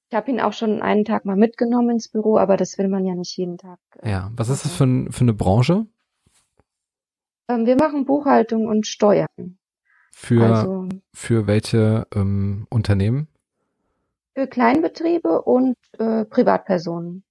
Ich 0.09 0.15
habe 0.15 0.31
ihn 0.31 0.39
auch 0.39 0.53
schon 0.53 0.81
einen 0.81 1.05
Tag 1.05 1.25
mal 1.25 1.35
mitgenommen 1.35 1.91
ins 1.91 2.07
Büro, 2.07 2.37
aber 2.37 2.57
das 2.57 2.77
will 2.79 2.87
man 2.87 3.05
ja 3.05 3.13
nicht 3.13 3.37
jeden 3.37 3.57
Tag. 3.57 3.77
Äh, 4.01 4.11
ja, 4.11 4.31
was 4.35 4.49
ist 4.49 4.65
das 4.65 4.73
für, 4.73 4.85
ein, 4.85 5.11
für 5.11 5.21
eine 5.21 5.33
Branche? 5.33 5.85
Ähm, 7.47 7.65
wir 7.67 7.75
machen 7.75 8.05
Buchhaltung 8.05 8.65
und 8.65 8.87
Steuern. 8.87 9.57
Für, 10.11 10.55
also, 10.55 10.89
für 11.13 11.45
welche 11.45 12.07
ähm, 12.13 12.65
Unternehmen? 12.69 13.27
Für 14.35 14.47
Kleinbetriebe 14.47 15.43
und 15.43 15.75
äh, 15.97 16.25
Privatpersonen. 16.25 17.23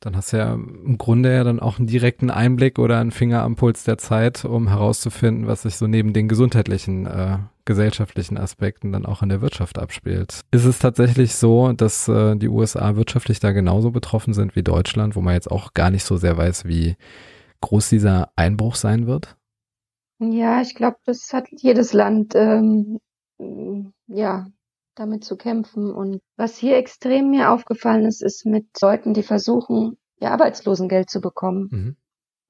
Dann 0.00 0.16
hast 0.16 0.32
du 0.32 0.38
ja 0.38 0.52
im 0.52 0.98
Grunde 0.98 1.32
ja 1.32 1.44
dann 1.44 1.60
auch 1.60 1.78
einen 1.78 1.86
direkten 1.86 2.30
Einblick 2.30 2.78
oder 2.78 2.98
einen 2.98 3.12
Finger 3.12 3.42
am 3.42 3.54
Puls 3.54 3.84
der 3.84 3.98
Zeit, 3.98 4.44
um 4.44 4.68
herauszufinden, 4.68 5.46
was 5.46 5.62
sich 5.62 5.76
so 5.76 5.86
neben 5.86 6.12
den 6.12 6.26
gesundheitlichen, 6.26 7.06
äh, 7.06 7.38
gesellschaftlichen 7.64 8.36
Aspekten 8.36 8.92
dann 8.92 9.06
auch 9.06 9.22
in 9.22 9.28
der 9.28 9.40
Wirtschaft 9.40 9.78
abspielt. 9.78 10.40
Ist 10.50 10.64
es 10.64 10.78
tatsächlich 10.78 11.34
so, 11.34 11.72
dass 11.72 12.08
äh, 12.08 12.36
die 12.36 12.48
USA 12.48 12.96
wirtschaftlich 12.96 13.40
da 13.40 13.52
genauso 13.52 13.90
betroffen 13.90 14.34
sind 14.34 14.56
wie 14.56 14.62
Deutschland, 14.62 15.16
wo 15.16 15.20
man 15.20 15.34
jetzt 15.34 15.50
auch 15.50 15.74
gar 15.74 15.90
nicht 15.90 16.04
so 16.04 16.16
sehr 16.16 16.36
weiß, 16.36 16.66
wie 16.66 16.96
groß 17.60 17.88
dieser 17.88 18.30
Einbruch 18.36 18.74
sein 18.74 19.06
wird? 19.06 19.36
Ja, 20.18 20.60
ich 20.60 20.74
glaube, 20.74 20.98
das 21.04 21.32
hat 21.32 21.48
jedes 21.50 21.92
Land 21.92 22.34
ähm, 22.36 22.98
ja 24.06 24.46
damit 24.94 25.24
zu 25.24 25.36
kämpfen. 25.36 25.90
Und 25.92 26.20
was 26.36 26.56
hier 26.56 26.76
extrem 26.76 27.30
mir 27.30 27.50
aufgefallen 27.50 28.04
ist, 28.04 28.22
ist 28.22 28.46
mit 28.46 28.66
Leuten, 28.80 29.14
die 29.14 29.22
versuchen, 29.22 29.96
ihr 30.20 30.30
Arbeitslosengeld 30.30 31.10
zu 31.10 31.20
bekommen. 31.20 31.68
Mhm. 31.70 31.96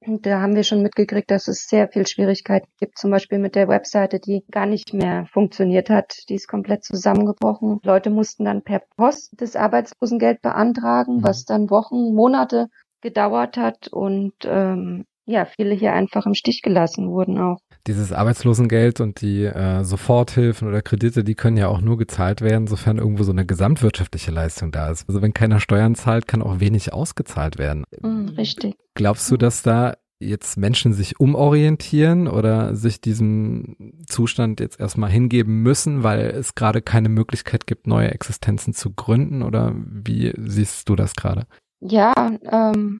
Da 0.05 0.41
haben 0.41 0.55
wir 0.55 0.63
schon 0.63 0.81
mitgekriegt, 0.81 1.31
dass 1.31 1.47
es 1.47 1.67
sehr 1.67 1.87
viel 1.87 2.05
Schwierigkeiten 2.07 2.67
gibt, 2.79 2.97
zum 2.97 3.11
Beispiel 3.11 3.39
mit 3.39 3.55
der 3.55 3.67
Webseite, 3.67 4.19
die 4.19 4.43
gar 4.51 4.65
nicht 4.65 4.93
mehr 4.93 5.25
funktioniert 5.31 5.89
hat. 5.89 6.15
Die 6.29 6.35
ist 6.35 6.47
komplett 6.47 6.83
zusammengebrochen. 6.83 7.79
Leute 7.83 8.09
mussten 8.09 8.45
dann 8.45 8.63
per 8.63 8.81
Post 8.97 9.33
das 9.37 9.55
Arbeitslosengeld 9.55 10.41
beantragen, 10.41 11.17
mhm. 11.17 11.23
was 11.23 11.45
dann 11.45 11.69
Wochen, 11.69 12.13
Monate 12.13 12.67
gedauert 13.01 13.57
hat. 13.57 13.87
Und 13.87 14.33
ähm, 14.45 15.05
ja, 15.25 15.45
viele 15.45 15.73
hier 15.73 15.93
einfach 15.93 16.25
im 16.25 16.33
Stich 16.33 16.61
gelassen 16.61 17.09
wurden 17.09 17.37
auch. 17.37 17.59
Dieses 17.87 18.11
Arbeitslosengeld 18.11 19.01
und 19.01 19.21
die 19.21 19.43
äh, 19.43 19.83
Soforthilfen 19.83 20.67
oder 20.67 20.81
Kredite, 20.81 21.23
die 21.23 21.35
können 21.35 21.57
ja 21.57 21.67
auch 21.67 21.81
nur 21.81 21.97
gezahlt 21.97 22.41
werden, 22.41 22.67
sofern 22.67 22.97
irgendwo 22.97 23.23
so 23.23 23.31
eine 23.31 23.45
gesamtwirtschaftliche 23.45 24.31
Leistung 24.31 24.71
da 24.71 24.89
ist. 24.89 25.07
Also 25.07 25.21
wenn 25.21 25.33
keiner 25.33 25.59
Steuern 25.59 25.95
zahlt, 25.95 26.27
kann 26.27 26.41
auch 26.41 26.59
wenig 26.59 26.93
ausgezahlt 26.93 27.57
werden. 27.57 27.83
Mm, 28.01 28.29
richtig. 28.37 28.75
Glaubst 28.95 29.29
du, 29.31 29.37
dass 29.37 29.63
da 29.63 29.95
jetzt 30.19 30.57
Menschen 30.57 30.93
sich 30.93 31.19
umorientieren 31.19 32.27
oder 32.27 32.75
sich 32.75 33.01
diesem 33.01 33.75
Zustand 34.07 34.59
jetzt 34.59 34.79
erstmal 34.79 35.09
hingeben 35.09 35.61
müssen, 35.61 36.03
weil 36.03 36.27
es 36.27 36.55
gerade 36.55 36.81
keine 36.81 37.09
Möglichkeit 37.09 37.67
gibt, 37.67 37.87
neue 37.87 38.11
Existenzen 38.11 38.73
zu 38.73 38.93
gründen? 38.93 39.43
Oder 39.43 39.73
wie 39.75 40.33
siehst 40.37 40.87
du 40.89 40.95
das 40.95 41.15
gerade? 41.15 41.45
Ja, 41.81 42.13
ähm, 42.49 42.99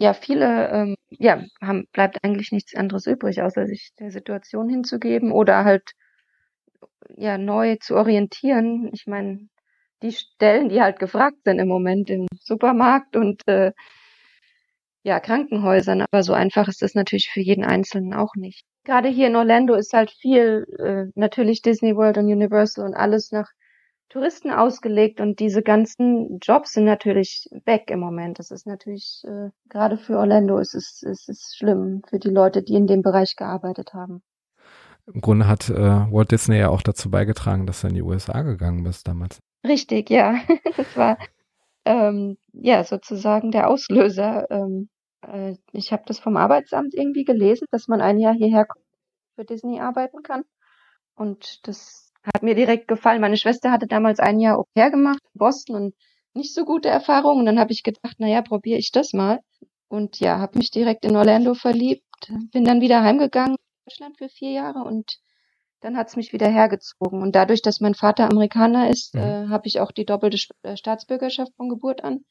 ja, 0.00 0.14
viele, 0.14 0.70
ähm, 0.70 0.96
ja, 1.10 1.44
haben, 1.60 1.86
bleibt 1.92 2.24
eigentlich 2.24 2.52
nichts 2.52 2.74
anderes 2.74 3.06
übrig, 3.06 3.42
außer 3.42 3.66
sich 3.66 3.92
der 3.98 4.10
Situation 4.10 4.68
hinzugeben 4.70 5.30
oder 5.30 5.64
halt, 5.64 5.92
ja, 7.16 7.36
neu 7.36 7.76
zu 7.76 7.96
orientieren. 7.96 8.90
Ich 8.94 9.06
meine, 9.06 9.48
die 10.02 10.12
Stellen, 10.12 10.70
die 10.70 10.80
halt 10.80 10.98
gefragt 10.98 11.36
sind 11.44 11.58
im 11.58 11.68
Moment 11.68 12.08
im 12.08 12.26
Supermarkt 12.40 13.14
und 13.14 13.46
äh, 13.46 13.72
ja, 15.02 15.20
Krankenhäusern, 15.20 16.02
aber 16.10 16.22
so 16.22 16.32
einfach 16.32 16.68
ist 16.68 16.80
das 16.80 16.94
natürlich 16.94 17.28
für 17.30 17.40
jeden 17.40 17.64
Einzelnen 17.64 18.14
auch 18.14 18.34
nicht. 18.36 18.64
Gerade 18.84 19.08
hier 19.10 19.26
in 19.26 19.36
Orlando 19.36 19.74
ist 19.74 19.92
halt 19.92 20.10
viel, 20.10 20.66
äh, 20.78 21.12
natürlich 21.14 21.60
Disney 21.60 21.94
World 21.94 22.16
und 22.16 22.24
Universal 22.24 22.86
und 22.86 22.94
alles 22.94 23.32
nach 23.32 23.50
Touristen 24.10 24.50
ausgelegt 24.50 25.20
und 25.20 25.38
diese 25.38 25.62
ganzen 25.62 26.40
Jobs 26.42 26.72
sind 26.72 26.84
natürlich 26.84 27.48
weg 27.64 27.90
im 27.90 28.00
Moment. 28.00 28.40
Das 28.40 28.50
ist 28.50 28.66
natürlich, 28.66 29.22
äh, 29.24 29.50
gerade 29.68 29.96
für 29.96 30.18
Orlando 30.18 30.58
ist 30.58 30.74
es, 30.74 31.02
ist 31.02 31.28
es 31.28 31.54
schlimm 31.56 32.02
für 32.08 32.18
die 32.18 32.28
Leute, 32.28 32.62
die 32.62 32.74
in 32.74 32.88
dem 32.88 33.02
Bereich 33.02 33.36
gearbeitet 33.36 33.94
haben. 33.94 34.22
Im 35.06 35.20
Grunde 35.20 35.46
hat 35.46 35.70
äh, 35.70 36.12
Walt 36.12 36.32
Disney 36.32 36.58
ja 36.58 36.70
auch 36.70 36.82
dazu 36.82 37.08
beigetragen, 37.08 37.66
dass 37.66 37.82
du 37.82 37.86
in 37.86 37.94
die 37.94 38.02
USA 38.02 38.42
gegangen 38.42 38.82
bist 38.82 39.06
damals. 39.06 39.38
Richtig, 39.64 40.10
ja. 40.10 40.34
das 40.76 40.96
war 40.96 41.16
ähm, 41.84 42.36
ja 42.52 42.82
sozusagen 42.82 43.52
der 43.52 43.68
Auslöser. 43.68 44.50
Ähm, 44.50 44.88
äh, 45.22 45.54
ich 45.70 45.92
habe 45.92 46.02
das 46.06 46.18
vom 46.18 46.36
Arbeitsamt 46.36 46.94
irgendwie 46.94 47.24
gelesen, 47.24 47.66
dass 47.70 47.86
man 47.86 48.00
ein 48.00 48.18
Jahr 48.18 48.34
hierher 48.34 48.66
für 49.36 49.44
Disney 49.44 49.80
arbeiten 49.80 50.24
kann. 50.24 50.42
Und 51.14 51.66
das 51.68 52.09
hat 52.22 52.42
mir 52.42 52.54
direkt 52.54 52.88
gefallen. 52.88 53.20
Meine 53.20 53.36
Schwester 53.36 53.70
hatte 53.70 53.86
damals 53.86 54.18
ein 54.18 54.40
Jahr 54.40 54.58
Au 54.58 54.66
pair 54.74 54.90
gemacht 54.90 55.20
in 55.34 55.38
Boston 55.38 55.76
und 55.76 55.94
nicht 56.34 56.54
so 56.54 56.64
gute 56.64 56.88
Erfahrungen. 56.88 57.40
Und 57.40 57.46
dann 57.46 57.58
habe 57.58 57.72
ich 57.72 57.82
gedacht, 57.82 58.16
na 58.18 58.28
ja, 58.28 58.42
probiere 58.42 58.78
ich 58.78 58.92
das 58.92 59.12
mal. 59.12 59.40
Und 59.88 60.20
ja, 60.20 60.38
habe 60.38 60.58
mich 60.58 60.70
direkt 60.70 61.04
in 61.04 61.16
Orlando 61.16 61.54
verliebt, 61.54 62.04
bin 62.52 62.64
dann 62.64 62.80
wieder 62.80 63.02
heimgegangen 63.02 63.56
in 63.56 63.84
Deutschland 63.86 64.18
für 64.18 64.28
vier 64.28 64.52
Jahre 64.52 64.84
und 64.84 65.18
dann 65.80 65.96
hat's 65.96 66.14
mich 66.14 66.32
wieder 66.32 66.48
hergezogen. 66.48 67.22
Und 67.22 67.34
dadurch, 67.34 67.62
dass 67.62 67.80
mein 67.80 67.94
Vater 67.94 68.30
Amerikaner 68.30 68.88
ist, 68.90 69.14
mhm. 69.14 69.20
äh, 69.20 69.48
habe 69.48 69.66
ich 69.66 69.80
auch 69.80 69.90
die 69.90 70.04
doppelte 70.04 70.38
äh, 70.62 70.76
Staatsbürgerschaft 70.76 71.52
von 71.56 71.68
Geburt 71.68 72.04
an. 72.04 72.24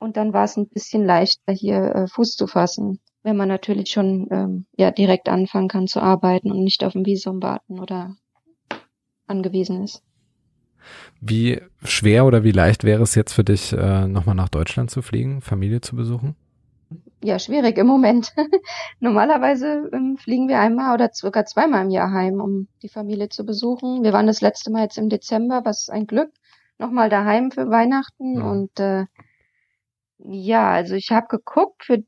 Und 0.00 0.16
dann 0.16 0.32
war 0.32 0.44
es 0.44 0.56
ein 0.56 0.68
bisschen 0.68 1.04
leichter, 1.04 1.52
hier 1.52 1.94
äh, 1.94 2.06
Fuß 2.08 2.36
zu 2.36 2.46
fassen, 2.46 3.00
wenn 3.22 3.36
man 3.36 3.48
natürlich 3.48 3.90
schon 3.90 4.28
ähm, 4.30 4.66
ja 4.76 4.90
direkt 4.90 5.28
anfangen 5.28 5.68
kann 5.68 5.86
zu 5.86 6.00
arbeiten 6.00 6.50
und 6.50 6.62
nicht 6.62 6.84
auf 6.84 6.94
ein 6.94 7.04
Visum 7.04 7.42
warten 7.42 7.78
oder 7.78 8.16
angewiesen 9.28 9.84
ist. 9.84 10.02
Wie 11.20 11.60
schwer 11.84 12.24
oder 12.24 12.44
wie 12.44 12.52
leicht 12.52 12.84
wäre 12.84 13.02
es 13.02 13.14
jetzt 13.14 13.32
für 13.32 13.44
dich, 13.44 13.72
äh, 13.72 14.06
nochmal 14.06 14.34
nach 14.34 14.48
Deutschland 14.48 14.90
zu 14.90 15.02
fliegen, 15.02 15.40
Familie 15.40 15.80
zu 15.80 15.96
besuchen? 15.96 16.36
Ja, 17.22 17.38
schwierig 17.38 17.76
im 17.78 17.86
Moment. 17.86 18.32
Normalerweise 19.00 19.90
ähm, 19.92 20.16
fliegen 20.16 20.48
wir 20.48 20.60
einmal 20.60 20.94
oder 20.94 21.10
sogar 21.12 21.44
zweimal 21.46 21.84
im 21.84 21.90
Jahr 21.90 22.12
heim, 22.12 22.40
um 22.40 22.68
die 22.82 22.88
Familie 22.88 23.28
zu 23.28 23.44
besuchen. 23.44 24.04
Wir 24.04 24.12
waren 24.12 24.28
das 24.28 24.40
letzte 24.40 24.70
Mal 24.70 24.84
jetzt 24.84 24.98
im 24.98 25.08
Dezember, 25.08 25.62
was 25.64 25.88
ein 25.88 26.06
Glück. 26.06 26.30
Nochmal 26.78 27.08
daheim 27.08 27.50
für 27.50 27.68
Weihnachten 27.70 28.36
ja. 28.36 28.50
und 28.50 28.78
äh, 28.78 29.06
ja, 30.18 30.70
also 30.70 30.94
ich 30.94 31.10
habe 31.10 31.26
geguckt, 31.28 31.84
für 31.84 32.04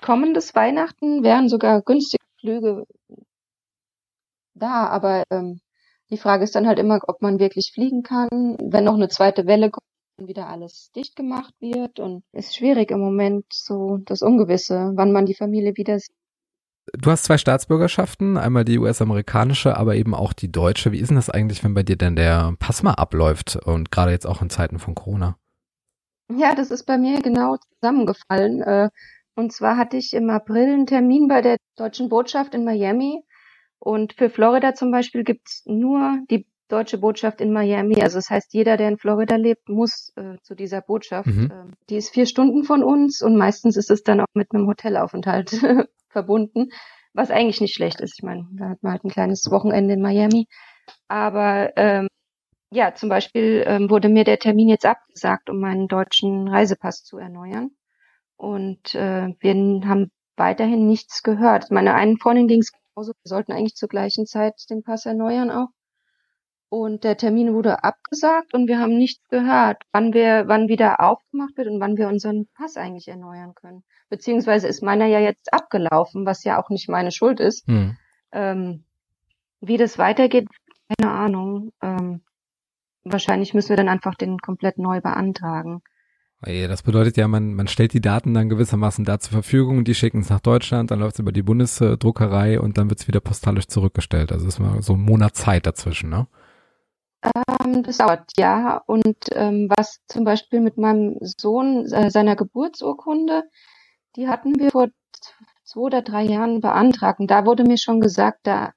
kommendes 0.00 0.54
Weihnachten 0.54 1.24
wären 1.24 1.48
sogar 1.48 1.82
günstige 1.82 2.24
Flüge 2.38 2.84
da, 4.54 4.86
aber 4.86 5.24
ähm, 5.30 5.60
die 6.12 6.18
Frage 6.18 6.44
ist 6.44 6.54
dann 6.54 6.68
halt 6.68 6.78
immer, 6.78 7.00
ob 7.08 7.22
man 7.22 7.40
wirklich 7.40 7.72
fliegen 7.72 8.02
kann. 8.02 8.28
Wenn 8.60 8.84
noch 8.84 8.94
eine 8.94 9.08
zweite 9.08 9.46
Welle 9.46 9.70
kommt, 9.70 9.86
dann 10.18 10.28
wieder 10.28 10.46
alles 10.48 10.92
dicht 10.94 11.16
gemacht 11.16 11.54
wird. 11.58 11.98
Und 11.98 12.22
es 12.32 12.48
ist 12.48 12.56
schwierig 12.56 12.90
im 12.90 13.00
Moment 13.00 13.46
so 13.50 13.98
das 14.04 14.20
Ungewisse, 14.20 14.92
wann 14.94 15.10
man 15.10 15.24
die 15.24 15.34
Familie 15.34 15.74
wieder 15.76 15.98
sieht. 15.98 16.14
Du 16.92 17.10
hast 17.10 17.24
zwei 17.24 17.38
Staatsbürgerschaften, 17.38 18.36
einmal 18.36 18.64
die 18.64 18.78
US-amerikanische, 18.78 19.76
aber 19.76 19.94
eben 19.94 20.14
auch 20.14 20.34
die 20.34 20.52
deutsche. 20.52 20.92
Wie 20.92 20.98
ist 20.98 21.08
denn 21.08 21.16
das 21.16 21.30
eigentlich, 21.30 21.64
wenn 21.64 21.74
bei 21.74 21.82
dir 21.82 21.96
denn 21.96 22.16
der 22.16 22.54
Pass 22.58 22.82
mal 22.82 22.94
abläuft 22.94 23.56
und 23.56 23.90
gerade 23.90 24.10
jetzt 24.10 24.26
auch 24.26 24.42
in 24.42 24.50
Zeiten 24.50 24.78
von 24.78 24.94
Corona? 24.94 25.38
Ja, 26.36 26.54
das 26.54 26.70
ist 26.70 26.84
bei 26.84 26.98
mir 26.98 27.22
genau 27.22 27.56
zusammengefallen. 27.56 28.60
Äh, 28.62 28.90
und 29.34 29.52
zwar 29.52 29.78
hatte 29.78 29.96
ich 29.96 30.12
im 30.12 30.28
April 30.28 30.64
einen 30.64 30.86
Termin 30.86 31.28
bei 31.28 31.40
der 31.40 31.56
deutschen 31.76 32.10
Botschaft 32.10 32.54
in 32.54 32.64
Miami. 32.64 33.24
Und 33.84 34.12
für 34.12 34.30
Florida 34.30 34.74
zum 34.74 34.92
Beispiel 34.92 35.24
gibt's 35.24 35.64
nur 35.66 36.20
die 36.30 36.46
deutsche 36.68 36.98
Botschaft 36.98 37.40
in 37.40 37.52
Miami. 37.52 38.00
Also 38.00 38.18
das 38.18 38.30
heißt, 38.30 38.54
jeder, 38.54 38.76
der 38.76 38.86
in 38.86 38.96
Florida 38.96 39.34
lebt, 39.34 39.68
muss 39.68 40.12
äh, 40.14 40.36
zu 40.44 40.54
dieser 40.54 40.82
Botschaft. 40.82 41.26
Mhm. 41.26 41.50
Ähm, 41.52 41.72
die 41.90 41.96
ist 41.96 42.10
vier 42.10 42.26
Stunden 42.26 42.62
von 42.62 42.84
uns 42.84 43.22
und 43.22 43.36
meistens 43.36 43.76
ist 43.76 43.90
es 43.90 44.04
dann 44.04 44.20
auch 44.20 44.26
mit 44.34 44.54
einem 44.54 44.68
Hotelaufenthalt 44.68 45.50
verbunden, 46.10 46.68
was 47.12 47.32
eigentlich 47.32 47.60
nicht 47.60 47.74
schlecht 47.74 48.00
ist. 48.00 48.14
Ich 48.18 48.22
meine, 48.22 48.46
da 48.52 48.68
hat 48.68 48.84
man 48.84 48.92
halt 48.92 49.04
ein 49.04 49.10
kleines 49.10 49.50
Wochenende 49.50 49.94
in 49.94 50.00
Miami. 50.00 50.46
Aber 51.08 51.76
ähm, 51.76 52.06
ja, 52.70 52.94
zum 52.94 53.08
Beispiel 53.08 53.64
ähm, 53.66 53.90
wurde 53.90 54.08
mir 54.08 54.22
der 54.22 54.38
Termin 54.38 54.68
jetzt 54.68 54.86
abgesagt, 54.86 55.50
um 55.50 55.58
meinen 55.58 55.88
deutschen 55.88 56.46
Reisepass 56.46 57.02
zu 57.02 57.18
erneuern. 57.18 57.72
Und 58.36 58.94
äh, 58.94 59.34
wir 59.40 59.88
haben 59.88 60.12
weiterhin 60.36 60.86
nichts 60.86 61.24
gehört. 61.24 61.72
Meine 61.72 61.94
einen 61.94 62.18
Freundin 62.18 62.46
ging 62.46 62.60
genauso. 62.94 63.12
Wir 63.22 63.28
sollten 63.28 63.52
eigentlich 63.52 63.74
zur 63.74 63.88
gleichen 63.88 64.26
Zeit 64.26 64.54
den 64.70 64.82
Pass 64.82 65.06
erneuern 65.06 65.50
auch. 65.50 65.68
Und 66.68 67.04
der 67.04 67.18
Termin 67.18 67.52
wurde 67.52 67.84
abgesagt 67.84 68.54
und 68.54 68.66
wir 68.66 68.78
haben 68.78 68.96
nichts 68.96 69.28
gehört, 69.28 69.82
wann 69.92 70.14
wir, 70.14 70.44
wann 70.46 70.68
wieder 70.68 71.00
aufgemacht 71.00 71.54
wird 71.58 71.68
und 71.68 71.80
wann 71.80 71.98
wir 71.98 72.08
unseren 72.08 72.48
Pass 72.54 72.78
eigentlich 72.78 73.08
erneuern 73.08 73.54
können. 73.54 73.84
Beziehungsweise 74.08 74.68
ist 74.68 74.82
meiner 74.82 75.04
ja 75.06 75.20
jetzt 75.20 75.52
abgelaufen, 75.52 76.24
was 76.24 76.44
ja 76.44 76.62
auch 76.62 76.70
nicht 76.70 76.88
meine 76.88 77.12
Schuld 77.12 77.40
ist. 77.40 77.66
Hm. 77.66 77.96
Ähm, 78.32 78.84
wie 79.60 79.76
das 79.76 79.98
weitergeht, 79.98 80.48
keine 80.98 81.12
Ahnung. 81.12 81.72
Ähm, 81.82 82.22
wahrscheinlich 83.04 83.52
müssen 83.52 83.68
wir 83.68 83.76
dann 83.76 83.90
einfach 83.90 84.14
den 84.14 84.38
komplett 84.38 84.78
neu 84.78 85.02
beantragen. 85.02 85.82
Das 86.44 86.82
bedeutet 86.82 87.16
ja, 87.16 87.28
man, 87.28 87.54
man 87.54 87.68
stellt 87.68 87.92
die 87.92 88.00
Daten 88.00 88.34
dann 88.34 88.48
gewissermaßen 88.48 89.04
da 89.04 89.20
zur 89.20 89.32
Verfügung, 89.32 89.84
die 89.84 89.94
schicken 89.94 90.20
es 90.20 90.30
nach 90.30 90.40
Deutschland, 90.40 90.90
dann 90.90 90.98
läuft 90.98 91.14
es 91.14 91.20
über 91.20 91.30
die 91.30 91.42
Bundesdruckerei 91.42 92.58
und 92.60 92.78
dann 92.78 92.90
wird 92.90 92.98
es 92.98 93.06
wieder 93.06 93.20
postalisch 93.20 93.68
zurückgestellt. 93.68 94.32
Also 94.32 94.48
ist 94.48 94.58
mal 94.58 94.82
so 94.82 94.94
ein 94.94 95.00
Monat 95.00 95.36
Zeit 95.36 95.66
dazwischen, 95.66 96.10
ne? 96.10 96.26
Ähm, 97.22 97.84
das 97.84 97.98
dauert, 97.98 98.32
ja. 98.36 98.82
Und 98.86 99.16
ähm, 99.32 99.68
was 99.76 100.00
zum 100.08 100.24
Beispiel 100.24 100.60
mit 100.60 100.78
meinem 100.78 101.16
Sohn, 101.20 101.86
äh, 101.92 102.10
seiner 102.10 102.34
Geburtsurkunde, 102.34 103.44
die 104.16 104.26
hatten 104.26 104.58
wir 104.58 104.72
vor 104.72 104.88
zwei 105.64 105.80
oder 105.80 106.02
drei 106.02 106.24
Jahren 106.24 106.60
beantragt. 106.60 107.20
Und 107.20 107.30
da 107.30 107.46
wurde 107.46 107.62
mir 107.62 107.78
schon 107.78 108.00
gesagt, 108.00 108.40
da 108.42 108.72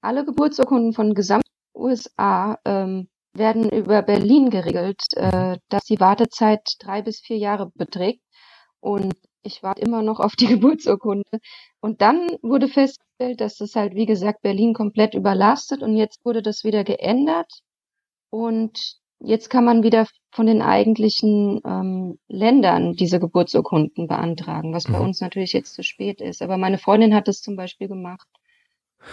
alle 0.00 0.24
Geburtsurkunden 0.24 0.94
von 0.94 1.14
gesamt 1.14 1.44
USA 1.74 2.58
ähm, 2.64 3.08
werden 3.32 3.70
über 3.70 4.02
Berlin 4.02 4.50
geregelt, 4.50 5.02
äh, 5.16 5.58
dass 5.68 5.84
die 5.84 6.00
Wartezeit 6.00 6.62
drei 6.78 7.02
bis 7.02 7.20
vier 7.20 7.38
Jahre 7.38 7.70
beträgt. 7.74 8.22
Und 8.80 9.14
ich 9.42 9.62
warte 9.62 9.82
immer 9.82 10.02
noch 10.02 10.20
auf 10.20 10.36
die 10.36 10.46
Geburtsurkunde. 10.58 11.40
Und 11.80 12.00
dann 12.00 12.28
wurde 12.42 12.68
festgestellt, 12.68 13.40
dass 13.40 13.56
das 13.56 13.74
halt, 13.74 13.94
wie 13.94 14.06
gesagt, 14.06 14.42
Berlin 14.42 14.74
komplett 14.74 15.14
überlastet. 15.14 15.82
Und 15.82 15.96
jetzt 15.96 16.24
wurde 16.24 16.42
das 16.42 16.64
wieder 16.64 16.84
geändert. 16.84 17.50
Und 18.30 18.96
jetzt 19.20 19.50
kann 19.50 19.64
man 19.64 19.82
wieder 19.82 20.06
von 20.32 20.46
den 20.46 20.62
eigentlichen 20.62 21.60
ähm, 21.64 22.18
Ländern 22.28 22.94
diese 22.94 23.20
Geburtsurkunden 23.20 24.08
beantragen, 24.08 24.72
was 24.72 24.88
mhm. 24.88 24.92
bei 24.92 25.00
uns 25.00 25.20
natürlich 25.20 25.52
jetzt 25.52 25.74
zu 25.74 25.82
spät 25.82 26.20
ist. 26.20 26.42
Aber 26.42 26.56
meine 26.56 26.78
Freundin 26.78 27.14
hat 27.14 27.28
es 27.28 27.40
zum 27.40 27.56
Beispiel 27.56 27.88
gemacht 27.88 28.28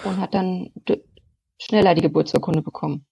und 0.04 0.18
hat 0.18 0.34
dann 0.34 0.72
schneller 1.60 1.96
die 1.96 2.02
Geburtsurkunde 2.02 2.62
bekommen. 2.62 3.06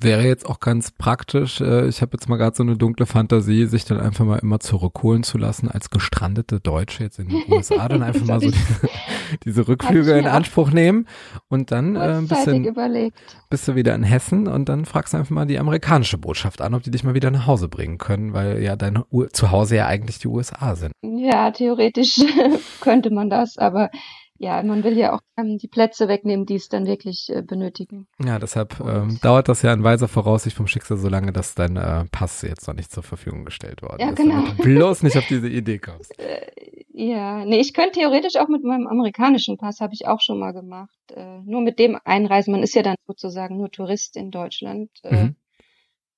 Wäre 0.00 0.22
jetzt 0.22 0.46
auch 0.46 0.60
ganz 0.60 0.90
praktisch, 0.92 1.60
äh, 1.60 1.88
ich 1.88 2.02
habe 2.02 2.12
jetzt 2.14 2.28
mal 2.28 2.36
gerade 2.36 2.56
so 2.56 2.62
eine 2.62 2.76
dunkle 2.76 3.06
Fantasie, 3.06 3.66
sich 3.66 3.84
dann 3.84 4.00
einfach 4.00 4.24
mal 4.24 4.38
immer 4.38 4.60
zurückholen 4.60 5.22
zu 5.22 5.38
lassen 5.38 5.68
als 5.68 5.90
gestrandete 5.90 6.60
Deutsche 6.60 7.04
jetzt 7.04 7.18
in 7.18 7.28
den 7.28 7.42
USA, 7.48 7.88
dann 7.88 8.02
einfach 8.02 8.24
mal 8.24 8.40
so 8.40 8.50
diese, 8.50 8.88
diese 9.44 9.68
Rückflüge 9.68 10.12
in 10.12 10.26
Anspruch 10.26 10.70
nehmen 10.70 11.06
und 11.48 11.72
dann 11.72 11.96
äh, 11.96 12.20
bist, 12.20 12.46
du, 12.46 13.10
bist 13.50 13.68
du 13.68 13.74
wieder 13.74 13.94
in 13.94 14.02
Hessen 14.04 14.46
und 14.46 14.68
dann 14.68 14.84
fragst 14.84 15.14
du 15.14 15.18
einfach 15.18 15.30
mal 15.30 15.46
die 15.46 15.58
amerikanische 15.58 16.18
Botschaft 16.18 16.60
an, 16.60 16.74
ob 16.74 16.82
die 16.82 16.90
dich 16.90 17.04
mal 17.04 17.14
wieder 17.14 17.30
nach 17.30 17.46
Hause 17.46 17.68
bringen 17.68 17.98
können, 17.98 18.32
weil 18.32 18.62
ja 18.62 18.76
dein 18.76 19.02
Zuhause 19.32 19.76
ja 19.76 19.86
eigentlich 19.86 20.18
die 20.18 20.28
USA 20.28 20.76
sind. 20.76 20.92
Ja, 21.02 21.50
theoretisch 21.50 22.20
könnte 22.80 23.10
man 23.10 23.30
das, 23.30 23.58
aber 23.58 23.90
ja, 24.38 24.62
man 24.62 24.84
will 24.84 24.96
ja 24.96 25.14
auch 25.14 25.20
ähm, 25.36 25.58
die 25.58 25.66
Plätze 25.66 26.06
wegnehmen, 26.06 26.46
die 26.46 26.54
es 26.54 26.68
dann 26.68 26.86
wirklich 26.86 27.28
äh, 27.28 27.42
benötigen. 27.42 28.06
Ja, 28.24 28.38
deshalb 28.38 28.78
ähm, 28.80 29.18
dauert 29.20 29.48
das 29.48 29.62
ja 29.62 29.72
in 29.72 29.82
weiser 29.82 30.06
Voraussicht 30.06 30.56
vom 30.56 30.68
Schicksal 30.68 30.96
so 30.96 31.08
lange, 31.08 31.32
dass 31.32 31.56
dein 31.56 31.76
äh, 31.76 32.04
Pass 32.12 32.42
jetzt 32.42 32.68
noch 32.68 32.74
nicht 32.74 32.92
zur 32.92 33.02
Verfügung 33.02 33.44
gestellt 33.44 33.82
worden 33.82 34.00
ja, 34.00 34.10
ist. 34.10 34.16
Genau. 34.16 34.42
Damit 34.42 34.58
du 34.60 34.62
bloß 34.62 35.02
nicht 35.02 35.18
auf 35.18 35.26
diese 35.26 35.48
Idee 35.48 35.78
kommst. 35.78 36.14
Äh, 36.18 36.46
ja, 37.00 37.44
nee, 37.44 37.60
ich 37.60 37.74
könnte 37.74 38.00
theoretisch 38.00 38.34
auch 38.36 38.48
mit 38.48 38.64
meinem 38.64 38.88
amerikanischen 38.88 39.56
Pass, 39.56 39.80
habe 39.80 39.94
ich 39.94 40.08
auch 40.08 40.20
schon 40.20 40.40
mal 40.40 40.52
gemacht. 40.52 40.98
Äh, 41.14 41.40
nur 41.44 41.60
mit 41.60 41.78
dem 41.78 41.96
einreisen, 42.04 42.50
man 42.50 42.64
ist 42.64 42.74
ja 42.74 42.82
dann 42.82 42.96
sozusagen 43.06 43.56
nur 43.56 43.70
Tourist 43.70 44.16
in 44.16 44.32
Deutschland. 44.32 44.90
Äh, 45.04 45.26
mhm. 45.26 45.36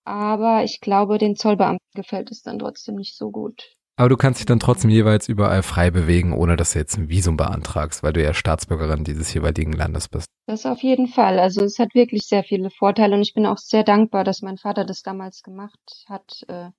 Aber 0.04 0.64
ich 0.64 0.80
glaube, 0.80 1.18
den 1.18 1.36
Zollbeamten 1.36 1.86
gefällt 1.94 2.30
es 2.30 2.42
dann 2.42 2.58
trotzdem 2.58 2.94
nicht 2.94 3.14
so 3.14 3.30
gut. 3.30 3.76
Aber 3.96 4.08
du 4.08 4.16
kannst 4.16 4.40
dich 4.40 4.46
dann 4.46 4.60
trotzdem 4.60 4.90
jeweils 4.90 5.28
überall 5.28 5.62
frei 5.62 5.90
bewegen, 5.90 6.32
ohne 6.32 6.56
dass 6.56 6.72
du 6.72 6.78
jetzt 6.78 6.96
ein 6.96 7.10
Visum 7.10 7.36
beantragst, 7.36 8.02
weil 8.02 8.14
du 8.14 8.22
ja 8.22 8.32
Staatsbürgerin 8.32 9.04
dieses 9.04 9.32
jeweiligen 9.34 9.72
Landes 9.72 10.08
bist. 10.08 10.26
Das 10.46 10.64
auf 10.64 10.82
jeden 10.82 11.06
Fall. 11.06 11.38
Also 11.38 11.64
es 11.64 11.78
hat 11.78 11.94
wirklich 11.94 12.26
sehr 12.26 12.42
viele 12.42 12.70
Vorteile 12.70 13.14
und 13.14 13.22
ich 13.22 13.34
bin 13.34 13.46
auch 13.46 13.58
sehr 13.58 13.84
dankbar, 13.84 14.24
dass 14.24 14.42
mein 14.42 14.56
Vater 14.56 14.84
das 14.84 15.02
damals 15.02 15.42
gemacht 15.42 15.78
hat, 16.08 16.44
äh, 16.48 16.70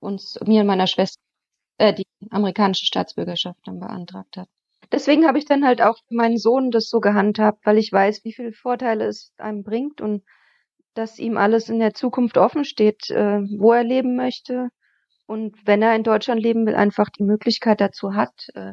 uns, 0.00 0.38
mir 0.46 0.60
und 0.60 0.68
meiner 0.68 0.86
Schwester, 0.86 1.20
äh, 1.78 1.92
die 1.92 2.06
amerikanische 2.30 2.86
Staatsbürgerschaft 2.86 3.60
dann 3.64 3.80
beantragt 3.80 4.36
hat. 4.36 4.48
Deswegen 4.92 5.26
habe 5.26 5.38
ich 5.38 5.44
dann 5.44 5.64
halt 5.64 5.82
auch 5.82 5.98
für 6.06 6.14
meinen 6.14 6.38
Sohn 6.38 6.70
das 6.70 6.88
so 6.88 7.00
gehandhabt, 7.00 7.66
weil 7.66 7.76
ich 7.78 7.92
weiß, 7.92 8.24
wie 8.24 8.32
viele 8.32 8.52
Vorteile 8.52 9.06
es 9.06 9.32
einem 9.38 9.62
bringt 9.62 10.00
und 10.00 10.24
dass 10.94 11.18
ihm 11.18 11.36
alles 11.36 11.68
in 11.68 11.78
der 11.78 11.94
Zukunft 11.94 12.38
offen 12.38 12.64
steht, 12.64 13.10
äh, 13.10 13.40
wo 13.58 13.72
er 13.72 13.84
leben 13.84 14.16
möchte, 14.16 14.70
und 15.28 15.54
wenn 15.66 15.82
er 15.82 15.94
in 15.94 16.04
Deutschland 16.04 16.40
leben 16.40 16.66
will, 16.66 16.74
einfach 16.74 17.10
die 17.10 17.22
Möglichkeit 17.22 17.82
dazu 17.82 18.14
hat, 18.14 18.32
äh, 18.54 18.72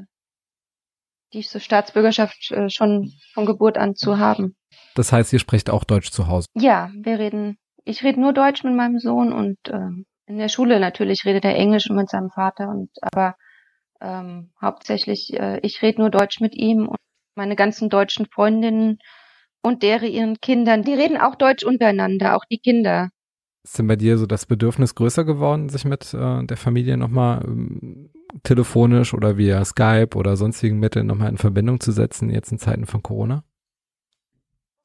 diese 1.34 1.60
Staatsbürgerschaft 1.60 2.50
äh, 2.52 2.70
schon 2.70 3.12
von 3.34 3.46
Geburt 3.46 3.78
an 3.78 3.96
zu 3.96 4.20
haben. 4.20 4.56
Das 4.96 5.12
heißt, 5.12 5.34
ihr 5.34 5.40
sprecht 5.40 5.70
auch 5.70 5.84
Deutsch 5.84 6.12
zu 6.12 6.28
Hause? 6.28 6.48
Ja, 6.56 6.90
wir 6.96 7.20
reden, 7.20 7.58
ich 7.84 8.04
rede 8.04 8.22
nur 8.22 8.32
Deutsch 8.32 8.64
mit 8.64 8.74
meinem 8.74 9.00
Sohn 9.00 9.34
und 9.34 9.58
ähm, 9.68 10.06
in 10.28 10.38
der 10.38 10.48
Schule 10.48 10.80
natürlich 10.80 11.26
redet 11.26 11.44
er 11.44 11.58
Englisch 11.58 11.90
mit 11.90 12.10
seinem 12.10 12.30
Vater 12.30 12.70
und 12.70 12.90
aber 13.02 13.36
ähm, 14.00 14.54
hauptsächlich 14.62 15.34
äh, 15.34 15.60
ich 15.62 15.82
rede 15.82 16.00
nur 16.00 16.10
Deutsch 16.10 16.40
mit 16.40 16.56
ihm 16.56 16.88
und 16.88 17.00
meine 17.36 17.58
ganzen 17.58 17.90
deutschen 17.90 18.28
Freundinnen 18.28 19.00
und 19.62 19.84
deren 19.84 20.10
ihren 20.10 20.40
Kindern, 20.40 20.84
die 20.84 20.94
reden 20.94 21.18
auch 21.18 21.36
Deutsch 21.36 21.66
untereinander, 21.66 22.38
auch 22.38 22.46
die 22.46 22.60
Kinder. 22.60 23.10
Ist 23.66 23.80
denn 23.80 23.88
bei 23.88 23.96
dir 23.96 24.20
so 24.20 24.28
das 24.28 24.46
Bedürfnis 24.46 24.94
größer 24.94 25.24
geworden, 25.24 25.70
sich 25.70 25.86
mit 25.86 26.14
äh, 26.14 26.46
der 26.46 26.56
Familie 26.56 26.98
nochmal 26.98 27.44
ähm, 27.46 28.12
telefonisch 28.44 29.12
oder 29.16 29.40
via 29.40 29.66
Skype 29.66 30.16
oder 30.16 30.38
sonstigen 30.38 30.78
Mitteln 30.78 31.08
nochmal 31.08 31.30
in 31.30 31.40
Verbindung 31.40 31.80
zu 31.80 31.92
setzen, 31.92 32.30
jetzt 32.30 32.52
in 32.52 32.60
Zeiten 32.60 32.86
von 32.86 33.02
Corona? 33.02 33.44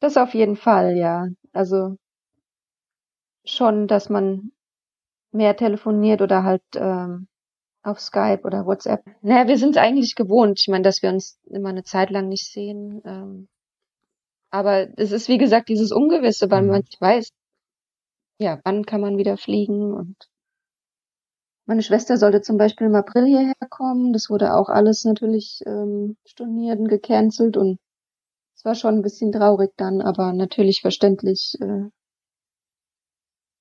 Das 0.01 0.17
auf 0.17 0.33
jeden 0.33 0.57
Fall, 0.57 0.97
ja. 0.97 1.27
Also 1.53 1.99
schon, 3.45 3.87
dass 3.87 4.09
man 4.09 4.51
mehr 5.31 5.55
telefoniert 5.59 6.23
oder 6.23 6.43
halt 6.43 6.63
ähm, 6.75 7.29
auf 7.83 8.01
Skype 8.01 8.45
oder 8.45 8.65
WhatsApp. 8.65 9.05
Naja, 9.21 9.47
wir 9.47 9.59
sind 9.59 9.77
eigentlich 9.77 10.15
gewohnt. 10.15 10.59
Ich 10.59 10.69
meine, 10.69 10.85
dass 10.85 11.03
wir 11.03 11.11
uns 11.11 11.39
immer 11.51 11.69
eine 11.69 11.85
Zeit 11.85 12.09
lang 12.09 12.31
nicht 12.31 12.51
sehen. 12.51 13.03
Ähm, 13.05 13.49
aber 14.49 14.89
es 14.99 15.13
ist, 15.13 15.29
wie 15.29 15.39
gesagt, 15.39 15.69
dieses 15.69 15.93
Ungewisse, 15.93 16.51
weil 16.51 16.63
mhm. 16.63 16.69
man 16.69 16.81
nicht 16.81 16.99
weiß, 16.99 17.29
ja, 18.41 18.59
wann 18.65 18.87
kann 18.87 19.03
man 19.03 19.19
wieder 19.19 19.37
fliegen 19.37 19.93
und 19.93 20.17
meine 21.67 21.83
Schwester 21.83 22.17
sollte 22.17 22.41
zum 22.41 22.57
Beispiel 22.57 22.89
im 22.89 22.97
April 22.97 23.27
hierher 23.27 23.55
kommen. 23.69 24.13
Das 24.13 24.29
wurde 24.29 24.55
auch 24.55 24.69
alles 24.69 25.05
natürlich 25.05 25.61
ähm, 25.67 26.17
storniert 26.27 26.81
und 26.81 26.89
gecancelt 26.89 27.57
und 27.57 27.79
es 28.57 28.65
war 28.65 28.75
schon 28.75 28.97
ein 28.97 29.03
bisschen 29.03 29.31
traurig 29.31 29.71
dann, 29.77 30.01
aber 30.01 30.33
natürlich 30.33 30.81
verständlich 30.81 31.55
äh, 31.61 31.89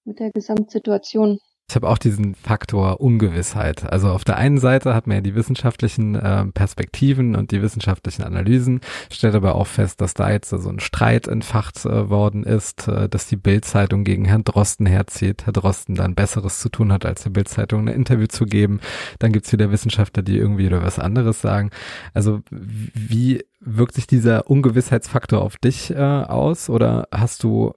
mit 0.05 0.19
der 0.19 0.31
Gesamtsituation. 0.31 1.39
Ich 1.69 1.75
habe 1.75 1.87
auch 1.87 1.99
diesen 1.99 2.33
Faktor 2.33 2.99
Ungewissheit. 2.99 3.91
Also 3.91 4.09
auf 4.09 4.23
der 4.23 4.37
einen 4.37 4.57
Seite 4.57 4.95
hat 4.95 5.05
man 5.05 5.17
ja 5.17 5.21
die 5.21 5.35
wissenschaftlichen 5.35 6.15
äh, 6.15 6.45
Perspektiven 6.45 7.35
und 7.35 7.51
die 7.51 7.61
wissenschaftlichen 7.61 8.23
Analysen, 8.23 8.81
stellt 9.11 9.35
aber 9.35 9.53
auch 9.53 9.67
fest, 9.67 10.01
dass 10.01 10.15
da 10.15 10.31
jetzt 10.31 10.49
so 10.49 10.67
ein 10.67 10.79
Streit 10.79 11.27
entfacht 11.27 11.85
äh, 11.85 12.09
worden 12.09 12.43
ist, 12.43 12.87
äh, 12.87 13.07
dass 13.07 13.27
die 13.27 13.35
Bildzeitung 13.35 14.03
gegen 14.03 14.25
Herrn 14.25 14.43
Drosten 14.43 14.87
herzieht, 14.87 15.45
Herr 15.45 15.53
Drosten 15.53 15.93
dann 15.93 16.15
Besseres 16.15 16.59
zu 16.59 16.69
tun 16.69 16.91
hat, 16.91 17.05
als 17.05 17.21
der 17.21 17.29
Bildzeitung 17.29 17.87
ein 17.87 17.93
Interview 17.93 18.25
zu 18.25 18.45
geben. 18.45 18.79
Dann 19.19 19.31
gibt's 19.31 19.51
wieder 19.51 19.69
Wissenschaftler, 19.69 20.23
die 20.23 20.37
irgendwie 20.37 20.65
oder 20.65 20.81
was 20.81 20.97
anderes 20.97 21.39
sagen. 21.39 21.69
Also 22.15 22.41
wie 22.49 23.45
wirkt 23.59 23.93
sich 23.93 24.07
dieser 24.07 24.49
Ungewissheitsfaktor 24.49 25.39
auf 25.39 25.57
dich 25.57 25.91
äh, 25.91 25.97
aus 25.97 26.67
oder 26.67 27.07
hast 27.11 27.43
du 27.43 27.73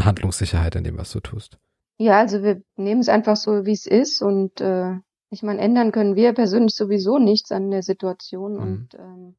Handlungssicherheit 0.00 0.74
in 0.74 0.82
dem, 0.82 0.98
was 0.98 1.12
du 1.12 1.20
tust? 1.20 1.58
Ja, 1.98 2.18
also 2.18 2.42
wir 2.42 2.62
nehmen 2.76 3.00
es 3.00 3.08
einfach 3.08 3.36
so, 3.36 3.64
wie 3.64 3.72
es 3.72 3.86
ist 3.86 4.22
und 4.22 4.60
äh, 4.60 4.94
ich 5.30 5.42
meine, 5.42 5.60
ändern 5.60 5.92
können 5.92 6.14
wir 6.14 6.32
persönlich 6.34 6.74
sowieso 6.74 7.18
nichts 7.18 7.50
an 7.52 7.70
der 7.70 7.82
Situation 7.82 8.54
mhm. 8.54 8.60
und 8.60 8.94
ähm, 8.98 9.36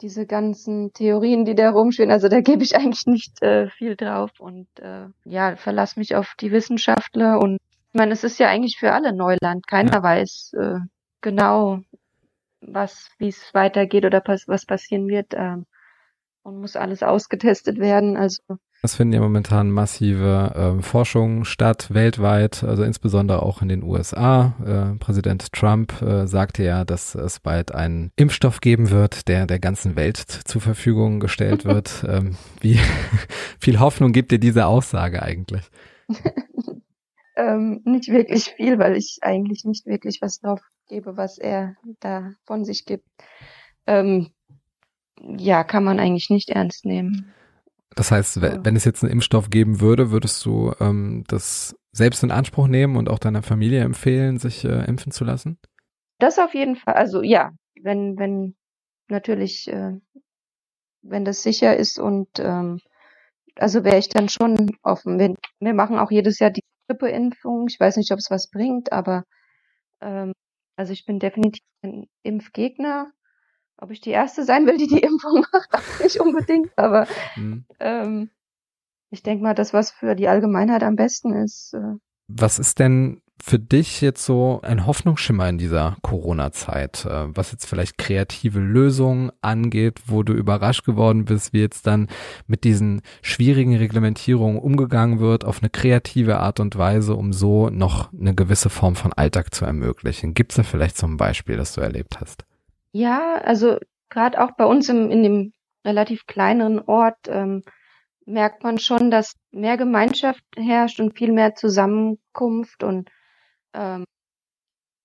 diese 0.00 0.26
ganzen 0.26 0.92
Theorien, 0.92 1.44
die 1.44 1.54
da 1.54 1.70
rumschwirren, 1.70 2.10
also 2.10 2.28
da 2.28 2.40
gebe 2.40 2.62
ich 2.62 2.76
eigentlich 2.76 3.06
nicht 3.06 3.42
äh, 3.42 3.68
viel 3.70 3.96
drauf 3.96 4.30
und 4.38 4.68
äh, 4.80 5.06
ja, 5.24 5.56
verlass 5.56 5.96
mich 5.96 6.16
auf 6.16 6.34
die 6.40 6.52
Wissenschaftler 6.52 7.40
und 7.40 7.58
ich 7.92 7.98
meine, 7.98 8.12
es 8.12 8.24
ist 8.24 8.38
ja 8.38 8.48
eigentlich 8.48 8.76
für 8.78 8.92
alle 8.92 9.14
Neuland. 9.14 9.66
Keiner 9.66 9.94
ja. 9.94 10.02
weiß 10.02 10.52
äh, 10.58 10.80
genau, 11.22 11.80
was, 12.60 13.08
wie 13.16 13.28
es 13.28 13.54
weitergeht 13.54 14.04
oder 14.04 14.22
was 14.26 14.66
passieren 14.66 15.08
wird. 15.08 15.32
Ähm, 15.32 15.64
und 16.46 16.60
muss 16.60 16.76
alles 16.76 17.02
ausgetestet 17.02 17.78
werden. 17.78 18.16
Also 18.16 18.40
es 18.82 18.94
finden 18.94 19.14
ja 19.14 19.20
momentan 19.20 19.70
massive 19.70 20.76
äh, 20.78 20.82
Forschungen 20.82 21.44
statt, 21.44 21.92
weltweit, 21.92 22.62
also 22.62 22.82
insbesondere 22.84 23.42
auch 23.42 23.62
in 23.62 23.68
den 23.68 23.82
USA. 23.82 24.54
Äh, 24.64 24.98
Präsident 24.98 25.52
Trump 25.52 26.00
äh, 26.02 26.26
sagte 26.26 26.62
ja, 26.62 26.84
dass 26.84 27.14
es 27.14 27.40
bald 27.40 27.74
einen 27.74 28.12
Impfstoff 28.16 28.60
geben 28.60 28.90
wird, 28.90 29.28
der 29.28 29.46
der 29.46 29.58
ganzen 29.58 29.96
Welt 29.96 30.18
zur 30.18 30.60
Verfügung 30.60 31.20
gestellt 31.20 31.64
wird. 31.64 32.04
ähm, 32.08 32.36
wie 32.60 32.78
viel 33.58 33.80
Hoffnung 33.80 34.12
gibt 34.12 34.30
dir 34.30 34.38
diese 34.38 34.66
Aussage 34.66 35.22
eigentlich? 35.22 35.62
ähm, 37.36 37.80
nicht 37.84 38.08
wirklich 38.08 38.54
viel, 38.56 38.78
weil 38.78 38.96
ich 38.96 39.18
eigentlich 39.22 39.64
nicht 39.64 39.86
wirklich 39.86 40.20
was 40.22 40.40
drauf 40.40 40.60
gebe, 40.88 41.16
was 41.16 41.38
er 41.38 41.74
da 42.00 42.32
von 42.44 42.64
sich 42.64 42.84
gibt. 42.84 43.06
Ähm, 43.86 44.28
ja, 45.20 45.64
kann 45.64 45.84
man 45.84 45.98
eigentlich 45.98 46.30
nicht 46.30 46.50
ernst 46.50 46.84
nehmen. 46.84 47.32
Das 47.94 48.10
heißt, 48.10 48.42
wenn 48.42 48.76
es 48.76 48.84
jetzt 48.84 49.02
einen 49.02 49.12
Impfstoff 49.12 49.48
geben 49.48 49.80
würde, 49.80 50.10
würdest 50.10 50.44
du 50.44 50.72
ähm, 50.80 51.24
das 51.28 51.74
selbst 51.92 52.22
in 52.22 52.30
Anspruch 52.30 52.66
nehmen 52.68 52.96
und 52.96 53.08
auch 53.08 53.18
deiner 53.18 53.42
Familie 53.42 53.82
empfehlen, 53.82 54.38
sich 54.38 54.64
äh, 54.64 54.84
impfen 54.84 55.12
zu 55.12 55.24
lassen? 55.24 55.58
Das 56.18 56.38
auf 56.38 56.54
jeden 56.54 56.76
Fall. 56.76 56.94
Also 56.94 57.22
ja, 57.22 57.52
wenn, 57.80 58.18
wenn 58.18 58.56
natürlich, 59.08 59.68
äh, 59.68 59.92
wenn 61.02 61.24
das 61.24 61.42
sicher 61.42 61.76
ist 61.76 61.98
und 61.98 62.28
ähm, 62.38 62.80
also 63.54 63.84
wäre 63.84 63.98
ich 63.98 64.08
dann 64.08 64.28
schon 64.28 64.76
offen. 64.82 65.18
Wir, 65.18 65.34
wir 65.60 65.74
machen 65.74 65.98
auch 65.98 66.10
jedes 66.10 66.38
Jahr 66.38 66.50
die 66.50 66.62
Grippeimpfung. 66.88 67.66
Ich 67.68 67.80
weiß 67.80 67.96
nicht, 67.96 68.12
ob 68.12 68.18
es 68.18 68.30
was 68.30 68.50
bringt, 68.50 68.92
aber 68.92 69.24
ähm, 70.00 70.32
also 70.76 70.92
ich 70.92 71.06
bin 71.06 71.18
definitiv 71.18 71.62
ein 71.82 72.06
Impfgegner. 72.22 73.10
Ob 73.78 73.90
ich 73.90 74.00
die 74.00 74.10
Erste 74.10 74.44
sein 74.44 74.66
will, 74.66 74.78
die 74.78 74.86
die 74.86 75.00
Impfung 75.00 75.44
macht, 75.52 75.74
auch 75.74 76.02
nicht 76.02 76.20
unbedingt. 76.20 76.70
Aber 76.76 77.06
mhm. 77.36 77.64
ähm, 77.80 78.30
ich 79.10 79.22
denke 79.22 79.42
mal, 79.42 79.54
das, 79.54 79.72
was 79.72 79.90
für 79.90 80.14
die 80.14 80.28
Allgemeinheit 80.28 80.82
am 80.82 80.96
besten 80.96 81.32
ist. 81.32 81.74
Äh, 81.74 81.96
was 82.28 82.58
ist 82.58 82.78
denn 82.78 83.22
für 83.42 83.58
dich 83.58 84.00
jetzt 84.00 84.24
so 84.24 84.60
ein 84.62 84.86
Hoffnungsschimmer 84.86 85.48
in 85.48 85.58
dieser 85.58 85.96
Corona-Zeit, 86.02 87.04
äh, 87.04 87.36
was 87.36 87.52
jetzt 87.52 87.66
vielleicht 87.66 87.98
kreative 87.98 88.58
Lösungen 88.58 89.30
angeht, 89.42 90.00
wo 90.06 90.22
du 90.22 90.32
überrascht 90.32 90.84
geworden 90.84 91.26
bist, 91.26 91.52
wie 91.52 91.60
jetzt 91.60 91.86
dann 91.86 92.08
mit 92.46 92.64
diesen 92.64 93.02
schwierigen 93.22 93.76
Reglementierungen 93.76 94.58
umgegangen 94.58 95.20
wird, 95.20 95.44
auf 95.44 95.60
eine 95.60 95.70
kreative 95.70 96.38
Art 96.38 96.60
und 96.60 96.76
Weise, 96.76 97.14
um 97.14 97.32
so 97.32 97.68
noch 97.68 98.12
eine 98.12 98.34
gewisse 98.34 98.70
Form 98.70 98.96
von 98.96 99.12
Alltag 99.12 99.54
zu 99.54 99.64
ermöglichen? 99.64 100.34
Gibt 100.34 100.52
es 100.52 100.56
da 100.56 100.62
vielleicht 100.62 100.96
so 100.96 101.06
ein 101.06 101.18
Beispiel, 101.18 101.56
das 101.56 101.74
du 101.74 101.82
erlebt 101.82 102.20
hast? 102.20 102.44
Ja, 102.96 103.34
also 103.34 103.76
gerade 104.08 104.42
auch 104.42 104.52
bei 104.52 104.64
uns 104.64 104.88
im, 104.88 105.10
in 105.10 105.22
dem 105.22 105.52
relativ 105.84 106.24
kleineren 106.26 106.80
Ort 106.80 107.28
ähm, 107.28 107.62
merkt 108.24 108.62
man 108.62 108.78
schon, 108.78 109.10
dass 109.10 109.34
mehr 109.50 109.76
Gemeinschaft 109.76 110.42
herrscht 110.56 110.98
und 110.98 111.16
viel 111.18 111.30
mehr 111.30 111.54
Zusammenkunft 111.54 112.82
und 112.82 113.10
ähm, 113.74 114.04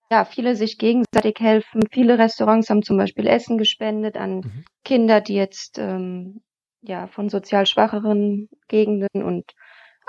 ja, 0.10 0.24
viele 0.24 0.56
sich 0.56 0.78
gegenseitig 0.78 1.36
helfen. 1.40 1.82
Viele 1.92 2.18
Restaurants 2.18 2.70
haben 2.70 2.82
zum 2.82 2.96
Beispiel 2.96 3.28
Essen 3.28 3.58
gespendet 3.58 4.16
an 4.16 4.38
mhm. 4.38 4.64
Kinder, 4.86 5.20
die 5.20 5.36
jetzt 5.36 5.78
ähm, 5.78 6.42
ja 6.82 7.08
von 7.08 7.28
sozial 7.28 7.66
schwacheren 7.66 8.48
Gegenden 8.70 9.22
und 9.22 9.52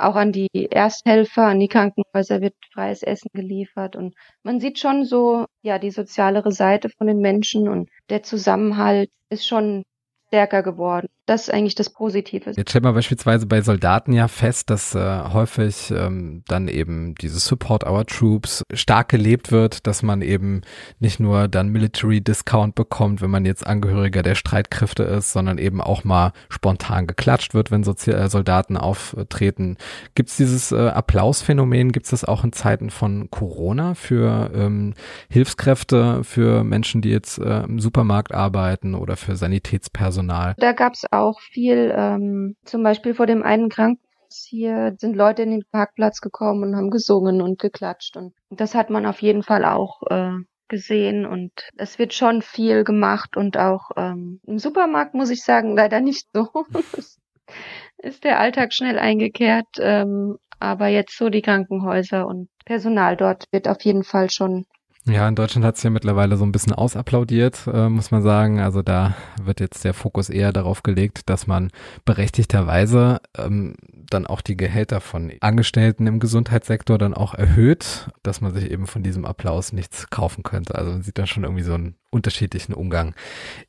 auch 0.02 0.16
an 0.16 0.32
die 0.32 0.48
Ersthelfer, 0.70 1.46
an 1.46 1.60
die 1.60 1.68
Krankenhäuser 1.68 2.40
wird 2.40 2.54
freies 2.72 3.02
Essen 3.02 3.30
geliefert 3.34 3.96
und 3.96 4.14
man 4.42 4.60
sieht 4.60 4.78
schon 4.78 5.04
so, 5.04 5.46
ja, 5.62 5.78
die 5.78 5.90
sozialere 5.90 6.52
Seite 6.52 6.88
von 6.90 7.06
den 7.06 7.18
Menschen 7.20 7.68
und 7.68 7.90
der 8.10 8.22
Zusammenhalt 8.22 9.10
ist 9.30 9.46
schon 9.46 9.84
stärker 10.28 10.62
geworden. 10.62 11.08
Das 11.26 11.42
ist 11.42 11.54
eigentlich 11.54 11.76
das 11.76 11.88
Positive. 11.88 12.50
Jetzt 12.50 12.70
stellt 12.70 12.82
man 12.82 12.94
beispielsweise 12.94 13.46
bei 13.46 13.60
Soldaten 13.60 14.12
ja 14.12 14.26
fest, 14.26 14.70
dass 14.70 14.96
äh, 14.96 15.22
häufig 15.32 15.92
ähm, 15.92 16.42
dann 16.48 16.66
eben 16.66 17.14
dieses 17.14 17.44
Support 17.44 17.86
Our 17.86 18.04
Troops 18.06 18.64
stark 18.74 19.08
gelebt 19.08 19.52
wird, 19.52 19.86
dass 19.86 20.02
man 20.02 20.20
eben 20.20 20.62
nicht 20.98 21.20
nur 21.20 21.46
dann 21.46 21.68
Military 21.68 22.20
Discount 22.20 22.74
bekommt, 22.74 23.22
wenn 23.22 23.30
man 23.30 23.44
jetzt 23.44 23.64
Angehöriger 23.64 24.22
der 24.22 24.34
Streitkräfte 24.34 25.04
ist, 25.04 25.32
sondern 25.32 25.58
eben 25.58 25.80
auch 25.80 26.02
mal 26.02 26.32
spontan 26.48 27.06
geklatscht 27.06 27.54
wird, 27.54 27.70
wenn 27.70 27.84
Sozi 27.84 28.10
äh, 28.10 28.28
Soldaten 28.28 28.76
auftreten. 28.76 29.76
Gibt 30.16 30.30
es 30.30 30.36
dieses 30.36 30.72
äh, 30.72 30.88
Applausphänomen, 30.88 31.92
gibt 31.92 32.06
es 32.06 32.10
das 32.10 32.24
auch 32.24 32.42
in 32.42 32.52
Zeiten 32.52 32.90
von 32.90 33.30
Corona 33.30 33.94
für 33.94 34.50
ähm, 34.52 34.94
Hilfskräfte, 35.28 36.24
für 36.24 36.64
Menschen, 36.64 37.00
die 37.00 37.10
jetzt 37.10 37.38
äh, 37.38 37.62
im 37.62 37.78
Supermarkt 37.78 38.34
arbeiten 38.34 38.96
oder 38.96 39.16
für 39.16 39.36
Sanitätspersonal? 39.36 40.56
Da 40.58 40.72
gab 40.72 40.94
es 40.94 41.11
auch 41.12 41.40
viel, 41.40 41.92
ähm, 41.96 42.56
zum 42.64 42.82
Beispiel 42.82 43.14
vor 43.14 43.26
dem 43.26 43.42
einen 43.42 43.68
Krankenhaus 43.68 44.46
hier 44.48 44.94
sind 44.98 45.14
Leute 45.14 45.42
in 45.42 45.50
den 45.50 45.64
Parkplatz 45.70 46.20
gekommen 46.20 46.62
und 46.62 46.76
haben 46.76 46.90
gesungen 46.90 47.42
und 47.42 47.58
geklatscht. 47.58 48.16
Und 48.16 48.34
das 48.50 48.74
hat 48.74 48.90
man 48.90 49.06
auf 49.06 49.20
jeden 49.20 49.42
Fall 49.42 49.64
auch 49.64 50.02
äh, 50.10 50.32
gesehen. 50.68 51.26
Und 51.26 51.52
es 51.76 51.98
wird 51.98 52.14
schon 52.14 52.40
viel 52.42 52.84
gemacht 52.84 53.36
und 53.36 53.58
auch 53.58 53.90
ähm, 53.96 54.40
im 54.46 54.58
Supermarkt 54.58 55.14
muss 55.14 55.30
ich 55.30 55.44
sagen 55.44 55.76
leider 55.76 56.00
nicht 56.00 56.28
so. 56.32 56.48
Ist 57.98 58.24
der 58.24 58.40
Alltag 58.40 58.72
schnell 58.72 58.98
eingekehrt 58.98 59.66
ähm, 59.78 60.38
aber 60.62 60.86
jetzt 60.86 61.18
so 61.18 61.28
die 61.28 61.42
Krankenhäuser 61.42 62.24
und 62.24 62.48
Personal 62.64 63.16
dort 63.16 63.46
wird 63.50 63.66
auf 63.66 63.82
jeden 63.82 64.04
Fall 64.04 64.30
schon 64.30 64.64
ja, 65.04 65.26
in 65.26 65.34
Deutschland 65.34 65.64
hat 65.64 65.76
es 65.76 65.82
ja 65.82 65.90
mittlerweile 65.90 66.36
so 66.36 66.44
ein 66.44 66.52
bisschen 66.52 66.72
ausapplaudiert, 66.72 67.66
äh, 67.66 67.88
muss 67.88 68.12
man 68.12 68.22
sagen. 68.22 68.60
Also 68.60 68.82
da 68.82 69.16
wird 69.42 69.58
jetzt 69.58 69.84
der 69.84 69.94
Fokus 69.94 70.30
eher 70.30 70.52
darauf 70.52 70.84
gelegt, 70.84 71.28
dass 71.28 71.48
man 71.48 71.72
berechtigterweise 72.04 73.20
ähm, 73.36 73.74
dann 73.92 74.28
auch 74.28 74.40
die 74.42 74.56
Gehälter 74.56 75.00
von 75.00 75.32
Angestellten 75.40 76.06
im 76.06 76.20
Gesundheitssektor 76.20 76.98
dann 76.98 77.14
auch 77.14 77.34
erhöht, 77.34 78.10
dass 78.22 78.40
man 78.40 78.52
sich 78.52 78.70
eben 78.70 78.86
von 78.86 79.02
diesem 79.02 79.24
Applaus 79.24 79.72
nichts 79.72 80.08
kaufen 80.10 80.44
könnte. 80.44 80.76
Also 80.76 80.92
man 80.92 81.02
sieht 81.02 81.18
da 81.18 81.26
schon 81.26 81.42
irgendwie 81.42 81.64
so 81.64 81.74
einen 81.74 81.96
unterschiedlichen 82.10 82.72
Umgang 82.72 83.16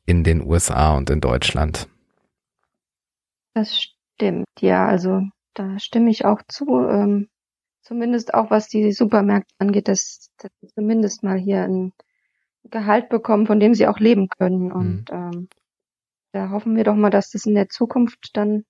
in 0.06 0.24
den 0.24 0.46
USA 0.46 0.96
und 0.96 1.10
in 1.10 1.20
Deutschland. 1.20 1.88
Das 3.56 3.76
stimmt, 3.80 4.46
ja, 4.60 4.88
also 4.88 5.22
da 5.56 5.80
stimme 5.80 6.12
ich 6.12 6.26
auch 6.26 6.42
zu. 6.48 6.88
Ähm, 6.88 7.30
zumindest 7.84 8.34
auch 8.34 8.50
was 8.50 8.68
die 8.68 8.92
Supermärkte 8.92 9.54
angeht, 9.60 9.88
dass, 9.88 10.30
dass 10.38 10.52
sie 10.62 10.68
zumindest 10.68 11.24
mal 11.24 11.38
hier 11.38 11.64
ein 11.64 11.94
Gehalt 12.64 13.10
bekommen, 13.10 13.46
von 13.46 13.60
dem 13.60 13.74
sie 13.74 13.88
auch 13.88 14.00
leben 14.00 14.30
können. 14.30 14.72
Und 14.72 15.12
mhm. 15.12 15.32
ähm, 15.34 15.48
da 16.32 16.50
hoffen 16.50 16.76
wir 16.76 16.84
doch 16.84 16.96
mal, 16.96 17.10
dass 17.10 17.32
das 17.32 17.46
in 17.46 17.56
der 17.56 17.70
Zukunft 17.70 18.32
dann 18.34 18.64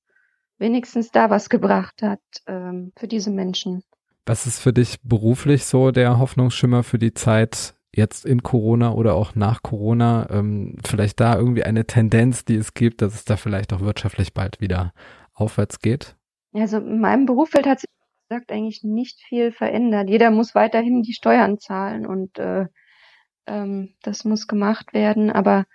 wenigstens 0.58 1.12
da 1.12 1.30
was 1.30 1.50
gebracht 1.50 2.02
hat 2.02 2.22
ähm, 2.48 2.92
für 2.98 3.08
diese 3.08 3.32
Menschen. 3.32 3.84
Was 4.26 4.48
ist 4.48 4.60
für 4.60 4.74
dich 4.74 5.02
beruflich 5.02 5.66
so 5.66 5.92
der 5.92 6.18
Hoffnungsschimmer 6.18 6.84
für 6.84 6.98
die 6.98 7.14
Zeit 7.14 7.76
jetzt 7.94 8.26
in 8.26 8.42
Corona 8.42 8.94
oder 8.94 9.16
auch 9.16 9.36
nach 9.36 9.62
Corona? 9.62 10.28
Ähm, 10.32 10.78
vielleicht 10.86 11.20
da 11.20 11.36
irgendwie 11.38 11.64
eine 11.64 11.86
Tendenz, 11.86 12.46
die 12.46 12.56
es 12.56 12.74
gibt, 12.74 13.02
dass 13.02 13.14
es 13.14 13.26
da 13.26 13.38
vielleicht 13.38 13.74
auch 13.74 13.82
wirtschaftlich 13.82 14.34
bald 14.34 14.62
wieder 14.62 14.94
aufwärts 15.34 15.80
geht? 15.80 16.16
Also 16.54 16.78
in 16.78 17.00
meinem 17.00 17.26
Berufsfeld 17.26 17.66
hat 17.66 17.80
sich 17.80 17.90
gesagt, 18.34 18.52
eigentlich 18.52 18.84
nicht 18.84 19.22
viel 19.22 19.52
verändert. 19.52 20.10
Jeder 20.10 20.32
muss 20.32 20.56
weiterhin 20.56 21.04
die 21.04 21.14
Steuern 21.14 21.60
zahlen 21.60 22.06
und 22.06 22.40
äh, 22.40 22.68
ähm, 23.46 23.96
das 24.02 24.26
muss 24.26 24.48
gemacht 24.48 24.94
werden. 24.94 25.30
Aber 25.32 25.66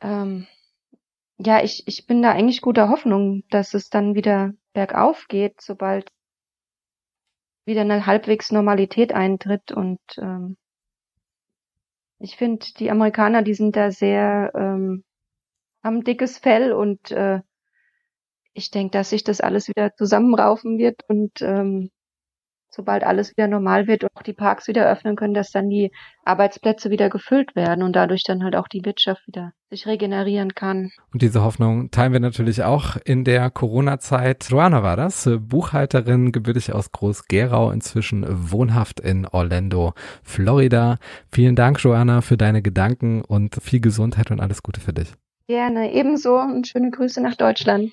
ähm, 0.00 0.46
ja, 1.38 1.62
ich, 1.62 1.82
ich 1.86 2.06
bin 2.06 2.22
da 2.22 2.32
eigentlich 2.32 2.62
guter 2.62 2.88
Hoffnung, 2.88 3.42
dass 3.50 3.74
es 3.74 3.90
dann 3.90 4.14
wieder 4.14 4.52
bergauf 4.72 5.26
geht, 5.28 5.60
sobald 5.60 6.10
wieder 7.66 7.82
eine 7.82 8.06
halbwegs 8.06 8.52
Normalität 8.52 9.12
eintritt 9.12 9.72
und 9.72 10.00
ähm, 10.18 10.56
ich 12.18 12.36
finde, 12.36 12.64
die 12.78 12.90
Amerikaner, 12.90 13.42
die 13.42 13.52
sind 13.52 13.76
da 13.76 13.90
sehr, 13.90 14.52
ähm, 14.54 15.04
haben 15.82 16.02
dickes 16.02 16.38
Fell 16.38 16.72
und 16.72 17.10
äh, 17.10 17.40
ich 18.56 18.70
denke, 18.70 18.92
dass 18.92 19.10
sich 19.10 19.22
das 19.22 19.40
alles 19.40 19.68
wieder 19.68 19.94
zusammenraufen 19.94 20.78
wird 20.78 21.02
und 21.08 21.42
ähm, 21.42 21.90
sobald 22.70 23.04
alles 23.04 23.30
wieder 23.36 23.48
normal 23.48 23.86
wird 23.86 24.04
und 24.04 24.10
auch 24.14 24.22
die 24.22 24.32
Parks 24.32 24.66
wieder 24.66 24.90
öffnen 24.90 25.16
können, 25.16 25.34
dass 25.34 25.50
dann 25.50 25.68
die 25.68 25.92
Arbeitsplätze 26.24 26.90
wieder 26.90 27.08
gefüllt 27.10 27.54
werden 27.54 27.82
und 27.82 27.94
dadurch 27.94 28.22
dann 28.24 28.42
halt 28.42 28.56
auch 28.56 28.68
die 28.68 28.84
Wirtschaft 28.84 29.26
wieder 29.26 29.52
sich 29.70 29.86
regenerieren 29.86 30.54
kann. 30.54 30.90
Und 31.12 31.22
diese 31.22 31.42
Hoffnung 31.42 31.90
teilen 31.90 32.12
wir 32.12 32.20
natürlich 32.20 32.62
auch 32.62 32.96
in 33.04 33.24
der 33.24 33.50
Corona-Zeit. 33.50 34.46
Joanna 34.48 34.82
war 34.82 34.96
das, 34.96 35.28
Buchhalterin, 35.40 36.32
gebürtig 36.32 36.72
aus 36.72 36.92
Groß-Gerau, 36.92 37.70
inzwischen 37.70 38.24
wohnhaft 38.28 39.00
in 39.00 39.26
Orlando, 39.26 39.92
Florida. 40.22 40.98
Vielen 41.30 41.56
Dank, 41.56 41.82
Joanna, 41.82 42.20
für 42.20 42.36
deine 42.36 42.62
Gedanken 42.62 43.22
und 43.22 43.56
viel 43.62 43.80
Gesundheit 43.80 44.30
und 44.30 44.40
alles 44.40 44.62
Gute 44.62 44.80
für 44.80 44.92
dich. 44.92 45.12
Gerne, 45.46 45.92
ebenso 45.92 46.38
und 46.38 46.66
schöne 46.66 46.90
Grüße 46.90 47.20
nach 47.22 47.36
Deutschland. 47.36 47.92